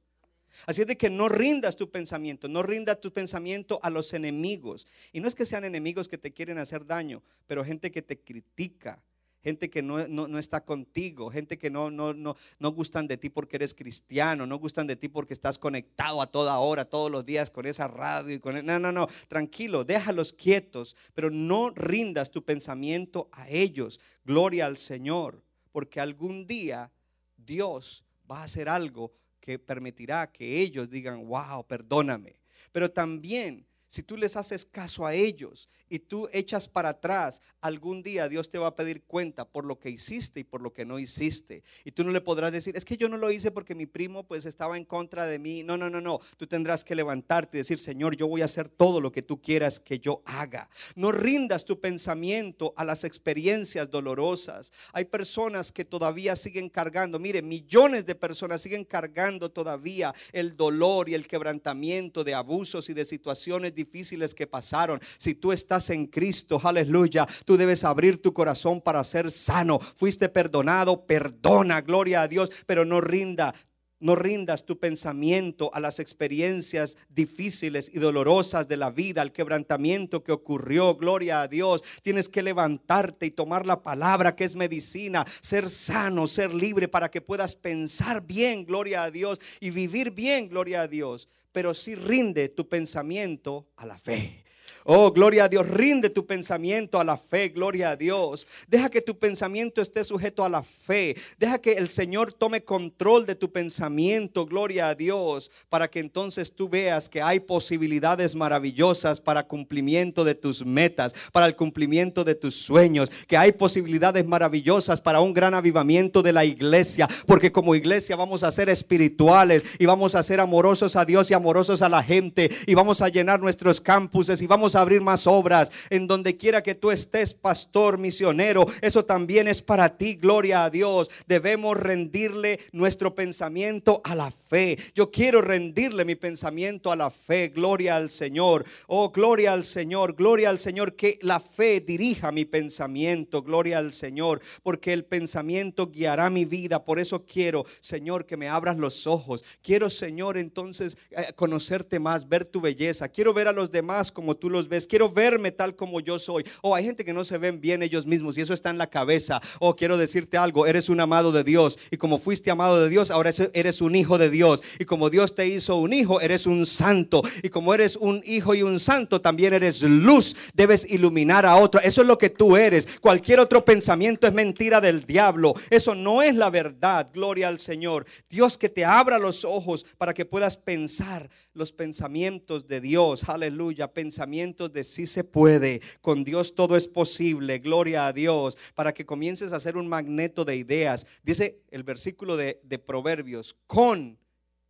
Así 0.65 0.81
es 0.81 0.87
de 0.87 0.97
que 0.97 1.09
no 1.09 1.29
rindas 1.29 1.75
tu 1.75 1.89
pensamiento, 1.89 2.47
no 2.47 2.63
rindas 2.63 2.99
tu 2.99 3.13
pensamiento 3.13 3.79
a 3.83 3.89
los 3.89 4.13
enemigos. 4.13 4.87
Y 5.13 5.19
no 5.19 5.27
es 5.27 5.35
que 5.35 5.45
sean 5.45 5.63
enemigos 5.63 6.07
que 6.07 6.17
te 6.17 6.33
quieren 6.33 6.57
hacer 6.57 6.85
daño, 6.85 7.21
pero 7.45 7.63
gente 7.63 7.91
que 7.91 8.01
te 8.01 8.19
critica, 8.19 9.03
gente 9.47 9.69
que 9.69 9.81
no, 9.81 10.37
está 10.37 10.65
contigo, 10.65 11.29
gente 11.29 11.57
que 11.57 11.69
no, 11.69 11.89
no, 11.89 12.13
no, 12.13 12.35
no 12.59 12.71
gustan 12.71 13.07
de 13.07 13.17
ti 13.17 13.29
porque 13.29 13.55
eres 13.55 13.73
cristiano, 13.73 14.45
no 14.45 14.57
gustan 14.57 14.87
de 14.87 14.95
ti 14.95 15.07
porque 15.07 15.33
estás 15.33 15.57
conectado 15.57 16.21
a 16.21 16.27
toda 16.27 16.59
hora, 16.59 16.83
todos 16.85 17.09
los 17.09 17.25
días 17.25 17.49
con 17.49 17.65
esa 17.65 17.87
radio 17.87 18.35
y 18.35 18.39
con... 18.39 18.57
E, 18.57 18.63
no, 18.63 18.77
no, 18.77 18.91
no, 18.91 19.07
tranquilo, 19.29 19.85
déjalos 19.85 20.33
quietos, 20.33 20.95
pero 21.13 21.29
no 21.29 21.69
rindas 21.69 22.31
tu 22.31 22.43
pensamiento 22.43 23.29
a 23.31 23.47
ellos. 23.49 24.01
Gloria 24.25 24.65
al 24.65 24.77
Señor, 24.77 25.43
porque 25.71 26.01
algún 26.01 26.45
día 26.45 26.91
Dios 27.37 28.03
va 28.29 28.41
a 28.41 28.43
hacer 28.43 28.67
algo 28.67 29.13
que 29.39 29.60
permitirá 29.60 30.32
que 30.32 30.60
ellos 30.60 30.89
digan, 30.89 31.25
wow, 31.27 31.65
perdóname. 31.67 32.39
Pero 32.72 32.91
también 32.91 33.65
si 33.88 34.03
tú 34.03 34.17
les 34.17 34.36
haces 34.36 34.65
caso 34.65 35.06
a 35.06 35.13
ellos 35.13 35.70
y 35.89 36.00
tú 36.00 36.29
echas 36.32 36.67
para 36.67 36.89
atrás, 36.89 37.41
algún 37.62 38.03
día 38.03 38.27
Dios 38.29 38.50
te 38.50 38.58
va 38.58 38.67
a 38.67 38.75
pedir 38.75 39.03
cuenta 39.03 39.48
por 39.48 39.65
lo 39.65 39.79
que 39.79 39.89
hiciste 39.89 40.41
y 40.41 40.44
por 40.44 40.62
lo 40.62 40.74
que 40.74 40.86
no 40.86 41.00
hiciste. 41.00 41.63
Y 41.84 41.91
tú 41.91 42.03
no 42.03 42.12
le 42.12 42.22
podrás 42.22 42.51
decir, 42.51 42.75
es 42.75 42.86
que 42.86 42.98
yo 42.98 43.10
no 43.10 43.17
lo 43.17 43.32
hice 43.32 43.50
porque 43.50 43.75
mi 43.75 43.86
primo 43.86 44.27
pues 44.27 44.46
estaba 44.46 44.77
en 44.77 44.86
contra 44.86 45.25
de 45.25 45.39
mí. 45.39 45.63
No, 45.63 45.77
no, 45.77 45.89
no, 45.89 46.00
no. 46.00 46.20
Tú 46.38 46.48
tendrás 46.48 46.84
que 46.84 46.96
levantarte 46.96 47.58
y 47.58 47.60
decir, 47.60 47.79
Señor, 47.79 48.15
yo 48.15 48.27
voy 48.27 48.41
a 48.41 48.46
hacer 48.46 48.70
todo 48.70 49.01
lo 49.01 49.12
que 49.12 49.22
tú 49.22 49.41
quieras 49.41 49.79
que 49.79 50.00
yo 50.00 50.22
haga. 50.25 50.70
No 50.96 51.12
rindas 51.12 51.65
tu 51.65 51.79
pensamiento 51.79 52.74
a 52.75 52.86
las 52.86 53.03
experiencias 53.03 53.89
dolorosas. 53.89 54.72
Hay 54.94 55.06
personas 55.06 55.72
que 55.72 55.86
todavía 55.86 56.36
siguen 56.36 56.70
cargando, 56.70 57.20
mire, 57.20 57.41
millones 57.41 58.06
de 58.06 58.15
personas 58.15 58.62
siguen 58.62 58.84
cargando 58.84 59.50
todavía 59.50 60.13
el 60.34 60.56
dolor 60.56 61.10
y 61.10 61.15
el 61.15 61.25
quebrantamiento 61.25 62.24
de 62.24 62.34
abusos 62.34 62.89
y 62.89 62.94
de 62.94 63.06
situaciones 63.06 63.74
difíciles 63.74 63.87
que 64.36 64.48
pasaron. 64.48 65.00
Si 65.17 65.36
tú 65.36 65.51
estás 65.51 65.89
en 65.89 66.08
Cristo, 66.08 66.60
aleluya, 66.63 67.27
tú 67.46 67.58
debes 67.58 67.84
abrir 67.84 68.22
tu 68.22 68.34
corazón 68.34 68.82
para 68.82 69.03
ser 69.03 69.32
sano. 69.32 69.79
Fuiste 69.79 70.29
perdonado, 70.29 71.06
perdona, 71.06 71.82
gloria 71.82 72.22
a 72.22 72.27
Dios, 72.27 72.51
pero 72.65 72.86
no 72.86 73.01
rinda 73.01 73.53
no 73.99 74.15
rindas 74.15 74.65
tu 74.65 74.79
pensamiento 74.79 75.69
a 75.73 75.79
las 75.79 75.99
experiencias 75.99 76.97
difíciles 77.09 77.89
y 77.93 77.99
dolorosas 77.99 78.67
de 78.67 78.77
la 78.77 78.91
vida, 78.91 79.21
al 79.21 79.31
quebrantamiento 79.31 80.23
que 80.23 80.31
ocurrió. 80.31 80.95
Gloria 80.95 81.41
a 81.41 81.47
Dios. 81.47 81.83
Tienes 82.01 82.29
que 82.29 82.43
levantarte 82.43 83.25
y 83.25 83.31
tomar 83.31 83.65
la 83.65 83.81
palabra 83.81 84.35
que 84.35 84.43
es 84.43 84.55
medicina, 84.55 85.25
ser 85.41 85.69
sano, 85.69 86.27
ser 86.27 86.53
libre 86.53 86.87
para 86.87 87.09
que 87.09 87.21
puedas 87.21 87.55
pensar 87.55 88.25
bien, 88.25 88.65
gloria 88.65 89.03
a 89.03 89.11
Dios, 89.11 89.39
y 89.59 89.69
vivir 89.69 90.11
bien, 90.11 90.49
gloria 90.49 90.81
a 90.81 90.87
Dios. 90.87 91.27
Pero 91.51 91.73
si 91.73 91.95
rinde 91.95 92.49
tu 92.49 92.67
pensamiento 92.67 93.67
a 93.77 93.86
la 93.86 93.97
fe. 93.97 94.43
Oh, 94.89 95.12
gloria 95.12 95.43
a 95.43 95.50
Dios. 95.50 95.67
Rinde 95.67 96.10
tu 96.10 96.26
pensamiento 96.26 96.97
a 96.97 97.04
la 97.04 97.17
fe, 97.17 97.50
gloria 97.50 97.89
a 97.89 97.97
Dios. 97.97 98.47
Deja 98.69 98.89
que 98.89 99.02
tu 99.02 99.19
pensamiento 99.19 99.82
esté 99.82 100.02
sujeto 100.06 100.45
a 100.45 100.50
la 100.50 100.63
fe. 100.63 101.13
Deja 101.38 101.60
que 101.60 101.73
el 101.73 101.89
Señor 101.89 102.32
tome 102.32 102.63
control 102.63 103.26
de 103.26 103.36
tu 103.36 103.52
pensamiento, 103.52 104.45
gloria 104.45 104.88
a 104.88 104.95
Dios, 104.95 105.52
para 105.67 105.89
que 105.89 106.00
entonces 106.00 106.56
tú 106.56 106.69
veas 106.69 107.10
que 107.10 107.21
hay 107.21 107.41
posibilidades 107.41 108.34
maravillosas 108.34 109.19
para 109.19 109.45
cumplimiento 109.45 110.23
de 110.23 110.36
tus 110.36 110.65
metas, 110.65 111.13
para 111.34 111.47
el 111.47 111.58
cumplimiento 111.58 112.23
de 112.23 112.36
tus 112.36 112.56
sueños, 112.56 113.10
que 113.28 113.36
hay 113.36 113.52
posibilidades 113.52 114.26
maravillosas 114.26 115.02
para 115.02 115.19
un 115.19 115.34
gran 115.34 115.54
avivamiento 115.54 116.23
de 116.23 116.32
la 116.32 116.45
iglesia, 116.45 117.10
porque 117.26 117.52
como 117.52 117.76
iglesia 117.76 118.15
vamos 118.15 118.41
a 118.43 118.54
ser 118.54 118.69
espirituales 118.69 119.65
y 119.80 119.86
vamos 119.86 120.15
a 120.15 120.23
ser 120.23 120.39
amorosos 120.39 120.95
a 120.95 121.04
Dios 121.04 121.30
y 121.30 121.34
amorosos 121.34 121.82
a 121.82 121.89
la 121.89 122.02
gente 122.02 122.50
y 122.65 122.73
vamos 122.73 123.02
a 123.02 123.10
llenar 123.10 123.41
nuestros 123.41 123.82
campuses 123.82 124.41
y 124.41 124.47
vamos 124.47 124.76
a 124.76 124.76
abrir 124.81 125.01
más 125.01 125.27
obras. 125.27 125.71
En 125.89 126.07
donde 126.07 126.37
quiera 126.37 126.63
que 126.63 126.75
tú 126.75 126.91
estés, 126.91 127.33
pastor, 127.33 127.97
misionero, 127.97 128.65
eso 128.81 129.05
también 129.05 129.47
es 129.47 129.61
para 129.61 129.97
ti, 129.97 130.15
gloria 130.15 130.63
a 130.63 130.69
Dios. 130.69 131.09
Debemos 131.27 131.77
rendirle 131.77 132.59
nuestro 132.71 133.15
pensamiento 133.15 134.01
a 134.03 134.15
la 134.15 134.31
fe. 134.31 134.77
Yo 134.95 135.11
quiero 135.11 135.41
rendirle 135.41 136.05
mi 136.05 136.15
pensamiento 136.15 136.91
a 136.91 136.95
la 136.95 137.09
fe, 137.09 137.49
gloria 137.49 137.95
al 137.95 138.11
Señor. 138.11 138.65
Oh, 138.87 139.11
gloria 139.11 139.53
al 139.53 139.65
Señor, 139.65 140.13
gloria 140.13 140.49
al 140.49 140.59
Señor, 140.59 140.95
que 140.95 141.19
la 141.21 141.39
fe 141.39 141.81
dirija 141.81 142.31
mi 142.31 142.45
pensamiento, 142.45 143.41
gloria 143.41 143.77
al 143.79 143.93
Señor, 143.93 144.41
porque 144.63 144.93
el 144.93 145.05
pensamiento 145.05 145.87
guiará 145.87 146.29
mi 146.29 146.45
vida. 146.45 146.83
Por 146.83 146.99
eso 146.99 147.25
quiero, 147.25 147.65
Señor, 147.79 148.25
que 148.25 148.37
me 148.37 148.49
abras 148.49 148.77
los 148.77 149.07
ojos. 149.07 149.43
Quiero, 149.61 149.89
Señor, 149.89 150.37
entonces 150.37 150.97
eh, 151.11 151.33
conocerte 151.35 151.99
más, 151.99 152.27
ver 152.27 152.45
tu 152.45 152.61
belleza. 152.61 153.09
Quiero 153.09 153.33
ver 153.33 153.47
a 153.47 153.53
los 153.53 153.71
demás 153.71 154.11
como 154.11 154.35
tú 154.35 154.49
los 154.49 154.66
ves. 154.67 154.88
Quiero 154.88 155.10
verme 155.10 155.51
tal 155.51 155.75
como 155.75 155.99
yo 155.99 156.19
soy. 156.19 156.45
O 156.62 156.75
hay 156.75 156.86
gente 156.86 157.06
que 157.06 157.13
no 157.13 157.23
se 157.23 157.38
ven 157.38 157.62
bien 157.62 157.84
ellos 157.84 158.06
mismos 158.06 158.38
y 158.38 158.41
eso 158.41 158.53
está 158.53 158.69
en 158.69 158.77
la 158.77 158.88
cabeza. 158.88 159.41
O 159.60 159.75
quiero 159.75 159.97
decirte 159.97 160.38
algo, 160.38 160.65
eres 160.65 160.89
un 160.89 160.99
amado 160.99 161.32
de 161.32 161.43
Dios 161.43 161.77
y 161.91 161.97
como 161.97 162.17
fuiste 162.17 162.51
amado 162.51 162.82
de 162.82 162.89
Dios, 162.89 163.12
ahora 163.12 163.32
eres 163.53 163.82
un 163.82 163.95
hijo 163.95 164.17
de 164.17 164.30
Dios. 164.30 164.63
Y 164.80 164.86
como 164.86 165.10
Dios 165.10 165.36
te 165.36 165.47
hizo 165.47 165.75
un 165.77 165.93
hijo, 165.93 166.21
eres 166.21 166.45
un 166.45 166.65
santo. 166.65 167.21
Y 167.43 167.49
como 167.49 167.73
eres 167.73 167.95
un 167.95 168.21
hijo 168.25 168.56
y 168.56 168.63
un 168.63 168.80
santo, 168.80 169.21
también 169.21 169.53
eres 169.53 169.82
luz. 169.82 170.36
Debes 170.53 170.89
iluminar 170.89 171.45
a 171.45 171.56
otro. 171.56 171.82
Eso 171.82 172.01
es 172.01 172.08
lo 172.08 172.17
que 172.17 172.30
tú 172.30 172.58
eres. 172.58 172.99
Cualquier 172.99 173.39
otro 173.39 173.63
pensamiento 173.63 174.27
es 174.27 174.34
mentira 174.34 174.82
del 174.82 175.06
diablo. 175.06 175.53
Eso 175.69 175.95
no 175.95 176.21
es 176.21 176.36
la 176.36 176.49
verdad. 176.49 177.10
Gloria 177.13 177.47
al 177.47 177.60
Señor. 177.60 178.06
Dios 178.30 178.58
que 178.58 178.69
te 178.69 178.86
abra 178.86 179.19
los 179.19 179.45
ojos 179.45 179.86
para 179.97 180.13
que 180.13 180.25
puedas 180.25 180.58
pensar 180.58 181.30
los 181.53 181.71
pensamientos 181.71 182.67
de 182.67 182.82
Dios. 182.82 183.27
Aleluya. 183.30 183.93
Pensamientos 183.93 184.57
de 184.58 184.84
sí 184.84 185.06
se 185.06 185.24
puede. 185.24 185.82
Con 186.02 186.24
Dios 186.24 186.56
todo 186.56 186.76
es 186.76 186.88
posible. 186.88 187.60
Gloria 187.60 188.08
a 188.08 188.13
Dios. 188.13 188.58
Para 188.74 188.93
que 188.93 189.06
comiences 189.06 189.54
a 189.54 189.60
ser 189.60 189.78
un 189.78 189.88
magneto 189.88 190.43
de 190.43 190.56
ideas. 190.56 191.06
Dice 191.24 191.62
el 191.70 191.84
versículo 191.84 192.36
de, 192.36 192.60
de 192.63 192.80
Proverbios, 192.80 193.56
con 193.67 194.17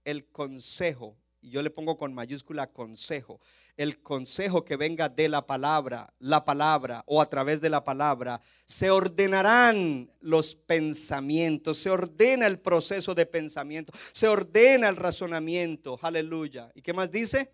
el 0.04 0.26
consejo. 0.26 1.18
Y 1.42 1.52
yo 1.52 1.62
le 1.62 1.70
pongo 1.70 1.98
con 1.98 2.14
mayúscula 2.14 2.68
consejo. 2.68 3.40
El 3.76 4.02
consejo 4.02 4.66
que 4.66 4.76
venga 4.76 5.08
de 5.08 5.30
la 5.30 5.46
palabra, 5.46 6.12
la 6.20 6.44
palabra 6.44 7.04
o 7.06 7.22
a 7.22 7.26
través 7.28 7.62
de 7.62 7.70
la 7.70 7.84
palabra, 7.84 8.42
se 8.66 8.90
ordenarán 8.90 10.12
los 10.20 10.56
pensamientos, 10.56 11.78
se 11.78 11.90
ordena 11.90 12.48
el 12.48 12.60
proceso 12.60 13.14
de 13.14 13.26
pensamiento, 13.26 13.94
se 14.14 14.28
ordena 14.28 14.90
el 14.90 14.96
razonamiento. 14.96 16.00
Aleluya. 16.02 16.72
¿Y 16.74 16.82
qué 16.82 16.94
más 16.94 17.12
dice? 17.12 17.52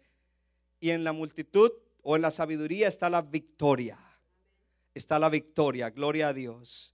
Y 0.79 0.91
en 0.91 1.03
la 1.03 1.11
multitud 1.11 1.71
o 2.03 2.15
en 2.15 2.21
la 2.21 2.31
sabiduría 2.31 2.87
está 2.87 3.09
la 3.09 3.21
victoria. 3.21 3.97
Está 4.93 5.17
la 5.17 5.29
victoria, 5.29 5.89
gloria 5.89 6.27
a 6.27 6.33
Dios. 6.33 6.93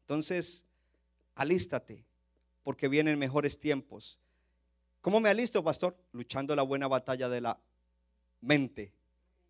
Entonces, 0.00 0.66
alístate, 1.34 2.04
porque 2.62 2.88
vienen 2.88 3.18
mejores 3.18 3.58
tiempos. 3.58 4.18
¿Cómo 5.00 5.20
me 5.20 5.30
alisto, 5.30 5.64
pastor? 5.64 5.96
Luchando 6.12 6.54
la 6.54 6.62
buena 6.62 6.88
batalla 6.88 7.28
de 7.28 7.40
la 7.40 7.58
mente. 8.40 8.92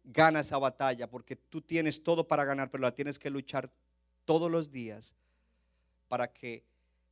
Gana 0.05 0.41
esa 0.41 0.59
batalla, 0.59 1.11
porque 1.11 1.35
tú 1.35 1.61
tienes 1.61 2.03
todo 2.05 2.29
para 2.29 2.45
ganar, 2.45 2.71
pero 2.71 2.83
la 2.83 2.95
tienes 2.95 3.19
que 3.19 3.31
luchar 3.31 3.71
todos 4.25 4.51
los 4.51 4.71
días 4.71 5.15
para 6.07 6.33
que 6.33 6.65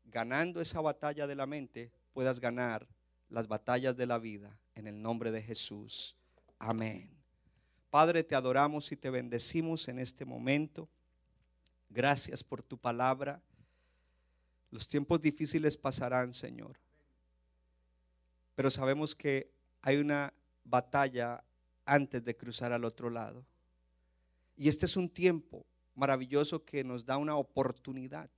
ganando 0.04 0.60
esa 0.60 0.80
batalla 0.80 1.26
de 1.26 1.34
la 1.34 1.46
mente 1.46 1.90
puedas 2.12 2.40
ganar 2.40 2.86
las 3.28 3.48
batallas 3.48 3.96
de 3.96 4.06
la 4.06 4.18
vida 4.18 4.56
en 4.74 4.86
el 4.86 5.00
nombre 5.00 5.30
de 5.30 5.42
Jesús. 5.42 6.16
Amén. 6.58 7.15
Padre, 7.96 8.22
te 8.22 8.34
adoramos 8.34 8.92
y 8.92 8.96
te 8.98 9.08
bendecimos 9.08 9.88
en 9.88 9.98
este 9.98 10.26
momento. 10.26 10.86
Gracias 11.88 12.44
por 12.44 12.62
tu 12.62 12.76
palabra. 12.76 13.40
Los 14.70 14.86
tiempos 14.86 15.18
difíciles 15.18 15.78
pasarán, 15.78 16.34
Señor. 16.34 16.78
Pero 18.54 18.68
sabemos 18.70 19.14
que 19.14 19.50
hay 19.80 19.96
una 19.96 20.34
batalla 20.62 21.42
antes 21.86 22.22
de 22.22 22.36
cruzar 22.36 22.70
al 22.70 22.84
otro 22.84 23.08
lado. 23.08 23.46
Y 24.58 24.68
este 24.68 24.84
es 24.84 24.98
un 24.98 25.08
tiempo 25.08 25.64
maravilloso 25.94 26.66
que 26.66 26.84
nos 26.84 27.06
da 27.06 27.16
una 27.16 27.36
oportunidad 27.36 28.28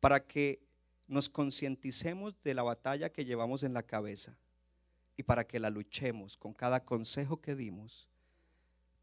para 0.00 0.18
que 0.26 0.60
nos 1.06 1.28
concienticemos 1.28 2.34
de 2.42 2.54
la 2.54 2.64
batalla 2.64 3.08
que 3.08 3.24
llevamos 3.24 3.62
en 3.62 3.72
la 3.72 3.84
cabeza 3.84 4.36
y 5.16 5.22
para 5.22 5.46
que 5.46 5.60
la 5.60 5.70
luchemos 5.70 6.36
con 6.36 6.52
cada 6.52 6.84
consejo 6.84 7.40
que 7.40 7.54
dimos, 7.54 8.08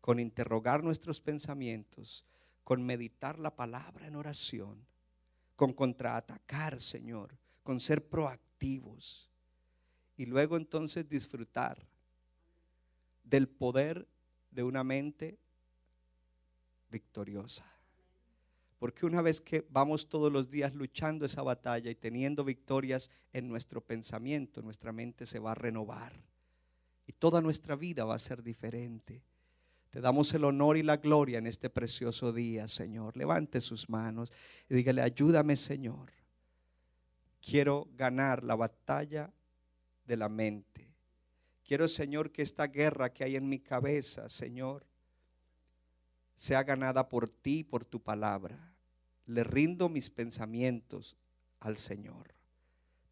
con 0.04 0.20
interrogar 0.20 0.84
nuestros 0.84 1.22
pensamientos, 1.22 2.26
con 2.66 2.84
meditar 2.84 3.40
la 3.40 3.56
palabra 3.56 4.06
en 4.06 4.18
oración, 4.18 4.86
con 5.56 5.72
contraatacar, 5.72 6.82
Señor, 6.82 7.38
con 7.64 7.80
ser 7.80 8.10
proactivos 8.10 9.32
y 10.18 10.26
luego 10.26 10.58
entonces 10.58 11.08
disfrutar 11.08 11.88
del 13.24 13.48
poder 13.48 14.06
de 14.52 14.64
una 14.64 14.84
mente 14.84 15.40
victoriosa. 16.92 17.66
Porque 18.80 19.06
una 19.06 19.22
vez 19.22 19.40
que 19.40 19.66
vamos 19.70 20.10
todos 20.10 20.30
los 20.30 20.50
días 20.50 20.76
luchando 20.76 21.26
esa 21.26 21.44
batalla 21.44 21.90
y 21.90 21.96
teniendo 21.96 22.44
victorias 22.44 23.10
en 23.32 23.48
nuestro 23.48 23.80
pensamiento, 23.80 24.62
nuestra 24.62 24.92
mente 24.92 25.26
se 25.26 25.40
va 25.40 25.54
a 25.54 25.56
renovar. 25.56 26.22
Y 27.08 27.14
toda 27.14 27.40
nuestra 27.40 27.78
vida 27.78 28.04
va 28.04 28.16
a 28.16 28.20
ser 28.20 28.44
diferente. 28.44 29.24
Te 29.94 30.02
damos 30.02 30.34
el 30.34 30.44
honor 30.44 30.76
y 30.76 30.82
la 30.82 30.98
gloria 30.98 31.38
en 31.38 31.46
este 31.46 31.70
precioso 31.70 32.32
día, 32.34 32.68
Señor. 32.68 33.16
Levante 33.16 33.62
sus 33.62 33.88
manos 33.90 34.34
y 34.68 34.74
dígale, 34.74 35.04
ayúdame, 35.04 35.56
Señor. 35.56 36.12
Quiero 37.40 37.88
ganar 37.96 38.44
la 38.44 38.56
batalla 38.56 39.32
de 40.08 40.18
la 40.18 40.30
mente. 40.30 40.92
Quiero, 41.64 41.88
Señor, 41.88 42.32
que 42.32 42.42
esta 42.42 42.66
guerra 42.66 43.14
que 43.14 43.24
hay 43.24 43.36
en 43.36 43.48
mi 43.48 43.60
cabeza, 43.60 44.30
Señor, 44.30 44.84
sea 46.36 46.64
ganada 46.64 47.08
por 47.08 47.30
ti, 47.30 47.64
por 47.64 47.86
tu 47.86 48.02
palabra 48.02 48.74
le 49.26 49.44
rindo 49.44 49.90
mis 49.90 50.10
pensamientos 50.10 51.16
al 51.60 51.78
Señor. 51.78 52.34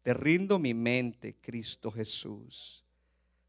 Te 0.02 0.14
rindo 0.14 0.58
mi 0.58 0.74
mente, 0.74 1.36
Cristo 1.40 1.90
Jesús. 1.90 2.84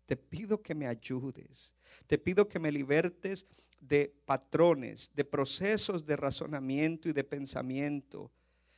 Te 0.05 0.17
pido 0.17 0.61
que 0.61 0.75
me 0.75 0.87
ayudes. 0.87 1.73
Te 2.07 2.17
pido 2.17 2.47
que 2.47 2.59
me 2.59 2.71
libertes 2.71 3.47
de 3.79 4.13
patrones, 4.25 5.11
de 5.13 5.25
procesos 5.25 6.05
de 6.05 6.15
razonamiento 6.15 7.09
y 7.09 7.13
de 7.13 7.23
pensamiento 7.23 8.31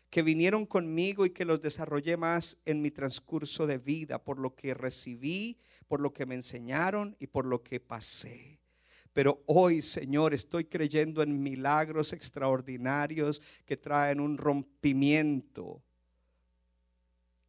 que 0.09 0.21
vinieron 0.21 0.65
conmigo 0.65 1.25
y 1.25 1.31
que 1.31 1.43
los 1.43 1.59
desarrollé 1.59 2.15
más 2.15 2.57
en 2.63 2.81
mi 2.81 2.89
transcurso 2.89 3.67
de 3.67 3.77
vida, 3.77 4.23
por 4.23 4.39
lo 4.39 4.55
que 4.55 4.73
recibí, 4.73 5.57
por 5.89 5.99
lo 5.99 6.13
que 6.13 6.25
me 6.25 6.35
enseñaron 6.35 7.17
y 7.19 7.27
por 7.27 7.45
lo 7.45 7.61
que 7.61 7.81
pasé. 7.81 8.61
Pero 9.11 9.43
hoy, 9.45 9.81
Señor, 9.81 10.33
estoy 10.33 10.65
creyendo 10.65 11.21
en 11.21 11.43
milagros 11.43 12.13
extraordinarios 12.13 13.41
que 13.65 13.75
traen 13.75 14.21
un 14.21 14.37
rompimiento, 14.37 15.83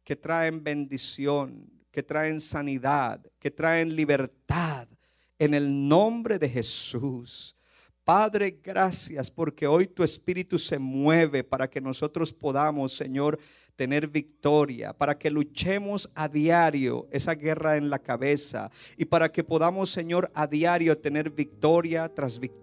que 0.03 0.17
traen 0.17 0.61
bendición, 0.61 1.69
que 1.97 2.03
traen 2.03 2.39
sanidad, 2.39 3.19
que 3.39 3.49
traen 3.49 3.95
libertad. 3.95 4.87
En 5.39 5.55
el 5.55 5.87
nombre 5.87 6.37
de 6.37 6.47
Jesús. 6.47 7.55
Padre, 8.03 8.59
gracias 8.63 9.31
porque 9.31 9.65
hoy 9.65 9.87
tu 9.87 10.03
Espíritu 10.03 10.59
se 10.59 10.77
mueve 10.77 11.43
para 11.43 11.67
que 11.67 11.81
nosotros 11.81 12.31
podamos, 12.31 12.93
Señor, 12.93 13.39
tener 13.77 14.07
victoria, 14.07 14.91
para 14.91 15.17
que 15.17 15.31
luchemos 15.31 16.11
a 16.15 16.27
diario 16.27 17.07
esa 17.11 17.35
guerra 17.35 17.77
en 17.77 17.89
la 17.89 17.99
cabeza 17.99 18.69
y 18.97 19.05
para 19.05 19.31
que 19.31 19.45
podamos, 19.45 19.89
Señor, 19.89 20.29
a 20.33 20.47
diario 20.47 20.97
tener 20.97 21.29
victoria 21.29 22.13
tras 22.13 22.39
victoria 22.39 22.57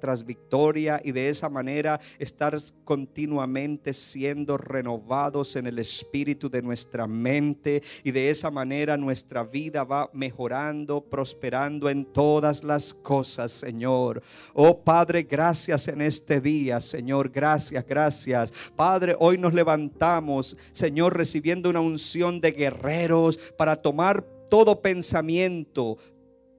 tras 0.00 0.24
victoria 0.24 1.00
y 1.04 1.12
de 1.12 1.28
esa 1.28 1.48
manera 1.48 2.00
estar 2.18 2.56
continuamente 2.84 3.92
siendo 3.92 4.56
renovados 4.56 5.56
en 5.56 5.66
el 5.66 5.78
espíritu 5.78 6.48
de 6.48 6.62
nuestra 6.62 7.06
mente 7.06 7.82
y 8.02 8.10
de 8.10 8.30
esa 8.30 8.50
manera 8.50 8.96
nuestra 8.96 9.44
vida 9.44 9.84
va 9.84 10.08
mejorando, 10.12 11.02
prosperando 11.02 11.90
en 11.90 12.04
todas 12.04 12.64
las 12.64 12.94
cosas, 12.94 13.52
Señor. 13.52 14.22
Oh 14.54 14.80
Padre, 14.82 15.24
gracias 15.24 15.88
en 15.88 16.00
este 16.00 16.40
día, 16.40 16.80
Señor, 16.80 17.30
gracias, 17.30 17.84
gracias. 17.86 18.72
Padre, 18.74 19.14
hoy 19.18 19.36
nos 19.36 19.52
levantamos 19.52 20.53
Señor, 20.72 21.16
recibiendo 21.16 21.70
una 21.70 21.80
unción 21.80 22.40
de 22.40 22.52
guerreros 22.52 23.38
para 23.56 23.76
tomar 23.76 24.22
todo 24.48 24.80
pensamiento, 24.80 25.98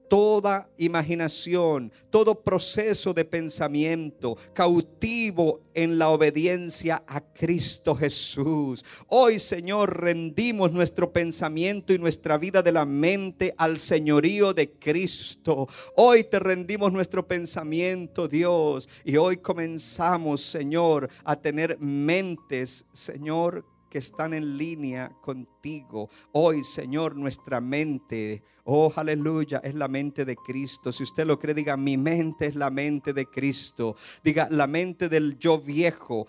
toda 0.08 0.68
imaginación, 0.76 1.92
todo 2.10 2.40
proceso 2.42 3.12
de 3.12 3.24
pensamiento 3.24 4.36
cautivo 4.52 5.60
en 5.74 5.98
la 5.98 6.10
obediencia 6.10 7.02
a 7.06 7.20
Cristo 7.20 7.94
Jesús. 7.94 8.84
Hoy, 9.08 9.38
Señor, 9.38 10.00
rendimos 10.00 10.72
nuestro 10.72 11.12
pensamiento 11.12 11.92
y 11.92 11.98
nuestra 11.98 12.38
vida 12.38 12.62
de 12.62 12.72
la 12.72 12.84
mente 12.84 13.54
al 13.56 13.78
señorío 13.78 14.54
de 14.54 14.70
Cristo. 14.70 15.66
Hoy 15.96 16.24
te 16.24 16.38
rendimos 16.38 16.92
nuestro 16.92 17.26
pensamiento, 17.26 18.28
Dios, 18.28 18.88
y 19.04 19.16
hoy 19.16 19.38
comenzamos, 19.38 20.42
Señor, 20.42 21.08
a 21.24 21.36
tener 21.36 21.78
mentes, 21.80 22.86
Señor, 22.92 23.64
que 23.88 23.98
están 23.98 24.34
en 24.34 24.56
línea 24.56 25.10
contigo. 25.20 26.08
Hoy, 26.32 26.64
Señor, 26.64 27.16
nuestra 27.16 27.60
mente, 27.60 28.42
oh 28.64 28.92
aleluya, 28.94 29.60
es 29.64 29.74
la 29.74 29.88
mente 29.88 30.24
de 30.24 30.36
Cristo. 30.36 30.92
Si 30.92 31.02
usted 31.02 31.26
lo 31.26 31.38
cree, 31.38 31.54
diga, 31.54 31.76
mi 31.76 31.96
mente 31.96 32.46
es 32.46 32.54
la 32.54 32.70
mente 32.70 33.12
de 33.12 33.26
Cristo. 33.26 33.96
Diga, 34.22 34.48
la 34.50 34.66
mente 34.66 35.08
del 35.08 35.38
yo 35.38 35.58
viejo 35.58 36.26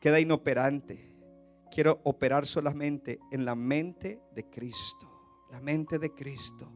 queda 0.00 0.20
inoperante. 0.20 1.12
Quiero 1.70 2.00
operar 2.04 2.46
solamente 2.46 3.18
en 3.30 3.44
la 3.44 3.54
mente 3.54 4.20
de 4.34 4.44
Cristo. 4.48 5.10
La 5.50 5.60
mente 5.60 5.98
de 5.98 6.10
Cristo. 6.12 6.70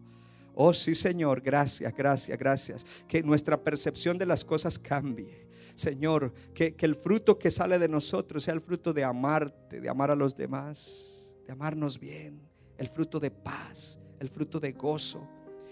Oh 0.55 0.73
sí, 0.73 0.95
Señor, 0.95 1.41
gracias, 1.41 1.95
gracias, 1.95 2.37
gracias. 2.37 3.05
Que 3.07 3.23
nuestra 3.23 3.63
percepción 3.63 4.19
de 4.19 4.27
las 4.27 4.45
cosas 4.45 4.79
cambie. 4.79 5.48
Señor, 5.79 6.33
que, 6.53 6.75
el 6.81 6.97
fruto 6.97 7.39
que 7.39 7.53
sale 7.53 7.79
de 7.79 7.89
nosotros 7.89 8.43
sea 8.43 8.55
el 8.55 8.61
fruto 8.61 8.93
de 8.93 9.05
amarte, 9.05 9.81
de 9.81 9.89
amar 9.89 10.11
a 10.11 10.17
los 10.17 10.35
demás, 10.35 11.33
de 11.47 11.53
amarnos 11.53 12.01
bien, 12.01 12.41
el 12.77 12.89
fruto 12.89 13.21
de 13.21 13.31
paz, 13.31 14.01
el 14.19 14.29
fruto 14.29 14.59
de 14.59 14.73
gozo, 14.73 15.29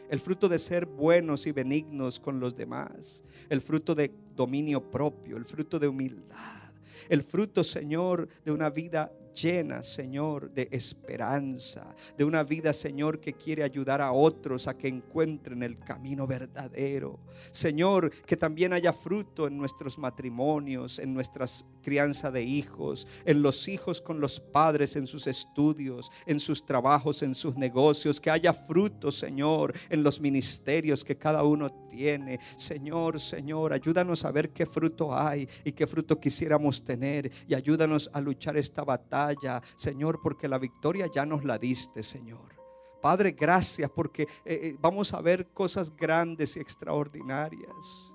el 0.08 0.20
fruto 0.20 0.48
de 0.48 0.60
ser 0.60 0.86
buenos 0.86 1.48
y 1.48 1.52
benignos 1.52 2.20
con 2.20 2.38
los 2.38 2.54
demás, 2.54 3.24
el 3.48 3.60
fruto 3.60 3.96
de 3.96 4.12
dominio 4.36 4.92
propio, 4.92 5.36
el 5.36 5.44
fruto 5.44 5.80
de 5.80 5.88
humildad, 5.88 6.72
el 7.08 7.24
fruto, 7.24 7.64
Señor, 7.64 8.28
de 8.44 8.52
una 8.52 8.70
vida 8.70 9.12
llena, 9.36 9.82
Señor, 9.82 10.50
de 10.50 10.68
esperanza, 10.72 11.94
de 12.16 12.24
una 12.24 12.42
vida, 12.42 12.72
Señor, 12.72 13.20
que 13.20 13.34
quiere 13.34 13.62
ayudar 13.62 14.00
a 14.00 14.12
otros 14.12 14.66
a 14.66 14.76
que 14.76 14.88
encuentren 14.88 15.62
el 15.62 15.78
camino 15.78 16.26
verdadero. 16.26 17.20
Señor, 17.50 18.10
que 18.24 18.36
también 18.36 18.72
haya 18.72 18.92
fruto 18.92 19.46
en 19.46 19.56
nuestros 19.56 19.98
matrimonios, 19.98 20.98
en 20.98 21.12
nuestras 21.12 21.66
crianza 21.82 22.32
de 22.32 22.42
hijos, 22.42 23.06
en 23.24 23.42
los 23.42 23.68
hijos 23.68 24.00
con 24.00 24.18
los 24.18 24.40
padres, 24.40 24.96
en 24.96 25.06
sus 25.06 25.28
estudios, 25.28 26.10
en 26.26 26.40
sus 26.40 26.66
trabajos, 26.66 27.22
en 27.22 27.32
sus 27.34 27.54
negocios, 27.56 28.20
que 28.20 28.30
haya 28.30 28.52
fruto, 28.52 29.12
Señor, 29.12 29.72
en 29.88 30.02
los 30.02 30.20
ministerios 30.20 31.04
que 31.04 31.16
cada 31.16 31.44
uno 31.44 31.68
tiene. 31.88 32.40
Señor, 32.56 33.20
Señor, 33.20 33.72
ayúdanos 33.72 34.24
a 34.24 34.32
ver 34.32 34.50
qué 34.50 34.66
fruto 34.66 35.16
hay 35.16 35.48
y 35.62 35.70
qué 35.70 35.86
fruto 35.86 36.18
quisiéramos 36.18 36.84
tener 36.84 37.30
y 37.46 37.54
ayúdanos 37.54 38.10
a 38.12 38.20
luchar 38.20 38.56
esta 38.56 38.82
batalla 38.82 39.25
Señor, 39.74 40.20
porque 40.22 40.48
la 40.48 40.58
victoria 40.58 41.06
ya 41.06 41.26
nos 41.26 41.44
la 41.44 41.58
diste, 41.58 42.02
Señor. 42.02 42.54
Padre, 43.00 43.32
gracias 43.32 43.90
porque 43.90 44.22
eh, 44.22 44.28
eh, 44.44 44.76
vamos 44.80 45.12
a 45.14 45.20
ver 45.20 45.48
cosas 45.48 45.94
grandes 45.94 46.56
y 46.56 46.60
extraordinarias. 46.60 48.14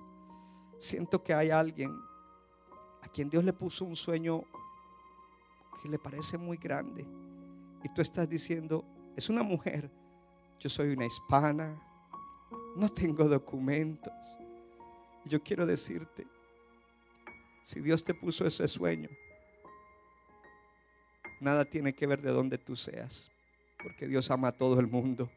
Siento 0.78 1.22
que 1.22 1.32
hay 1.32 1.50
alguien 1.50 1.98
a 3.02 3.08
quien 3.08 3.30
Dios 3.30 3.44
le 3.44 3.52
puso 3.52 3.84
un 3.84 3.96
sueño 3.96 4.42
que 5.82 5.88
le 5.88 5.98
parece 5.98 6.36
muy 6.36 6.56
grande. 6.56 7.06
Y 7.82 7.88
tú 7.88 8.02
estás 8.02 8.28
diciendo, 8.28 8.84
es 9.16 9.28
una 9.28 9.42
mujer, 9.42 9.90
yo 10.58 10.68
soy 10.68 10.92
una 10.92 11.06
hispana, 11.06 11.80
no 12.76 12.88
tengo 12.88 13.24
documentos. 13.28 14.12
Yo 15.24 15.42
quiero 15.42 15.66
decirte, 15.66 16.26
si 17.62 17.80
Dios 17.80 18.04
te 18.04 18.14
puso 18.14 18.46
ese 18.46 18.66
sueño, 18.68 19.08
nada 21.42 21.64
tiene 21.64 21.92
que 21.92 22.06
ver 22.06 22.22
de 22.22 22.30
donde 22.30 22.56
tú 22.56 22.76
seas, 22.76 23.30
porque 23.82 24.06
Dios 24.06 24.30
ama 24.30 24.48
a 24.48 24.52
todo 24.52 24.78
el 24.78 24.86
mundo 24.86 25.30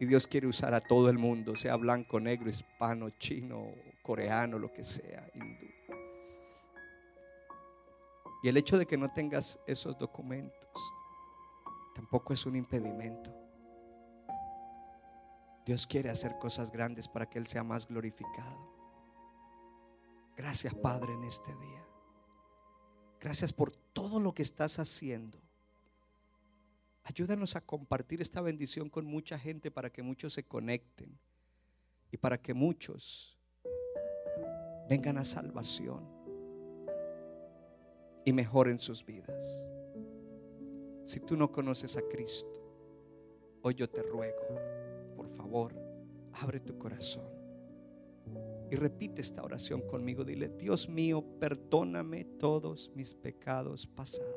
y 0.00 0.06
Dios 0.06 0.26
quiere 0.26 0.46
usar 0.46 0.74
a 0.74 0.80
todo 0.80 1.08
el 1.08 1.18
mundo, 1.18 1.54
sea 1.54 1.76
blanco, 1.76 2.18
negro, 2.18 2.50
hispano, 2.50 3.10
chino, 3.10 3.68
coreano, 4.02 4.58
lo 4.58 4.72
que 4.72 4.82
sea, 4.82 5.30
hindú. 5.34 5.66
Y 8.42 8.48
el 8.48 8.56
hecho 8.56 8.78
de 8.78 8.86
que 8.86 8.96
no 8.96 9.08
tengas 9.08 9.60
esos 9.66 9.96
documentos 9.98 10.70
tampoco 11.94 12.32
es 12.32 12.44
un 12.46 12.56
impedimento. 12.56 13.30
Dios 15.66 15.86
quiere 15.86 16.10
hacer 16.10 16.38
cosas 16.38 16.72
grandes 16.72 17.06
para 17.06 17.26
que 17.26 17.38
Él 17.38 17.46
sea 17.46 17.62
más 17.62 17.86
glorificado. 17.86 18.74
Gracias 20.36 20.74
Padre 20.74 21.12
en 21.12 21.24
este 21.24 21.54
día. 21.56 21.79
Gracias 23.20 23.52
por 23.52 23.70
todo 23.70 24.18
lo 24.18 24.32
que 24.32 24.42
estás 24.42 24.78
haciendo. 24.78 25.38
Ayúdanos 27.04 27.54
a 27.54 27.60
compartir 27.60 28.22
esta 28.22 28.40
bendición 28.40 28.88
con 28.88 29.04
mucha 29.04 29.38
gente 29.38 29.70
para 29.70 29.90
que 29.90 30.02
muchos 30.02 30.32
se 30.32 30.44
conecten 30.44 31.18
y 32.10 32.16
para 32.16 32.40
que 32.40 32.54
muchos 32.54 33.38
vengan 34.88 35.18
a 35.18 35.24
salvación 35.24 36.08
y 38.24 38.32
mejoren 38.32 38.78
sus 38.78 39.04
vidas. 39.04 39.66
Si 41.04 41.20
tú 41.20 41.36
no 41.36 41.52
conoces 41.52 41.96
a 41.96 42.02
Cristo, 42.02 43.58
hoy 43.62 43.74
yo 43.74 43.88
te 43.90 44.02
ruego, 44.02 45.14
por 45.16 45.28
favor, 45.28 45.74
abre 46.32 46.60
tu 46.60 46.78
corazón 46.78 47.39
y 48.70 48.76
repite 48.76 49.20
esta 49.20 49.42
oración 49.42 49.82
conmigo. 49.82 50.24
Dile, 50.24 50.48
Dios 50.48 50.88
mío, 50.88 51.24
perdóname 51.40 52.24
todos 52.24 52.90
mis 52.94 53.14
pecados 53.14 53.86
pasados. 53.86 54.36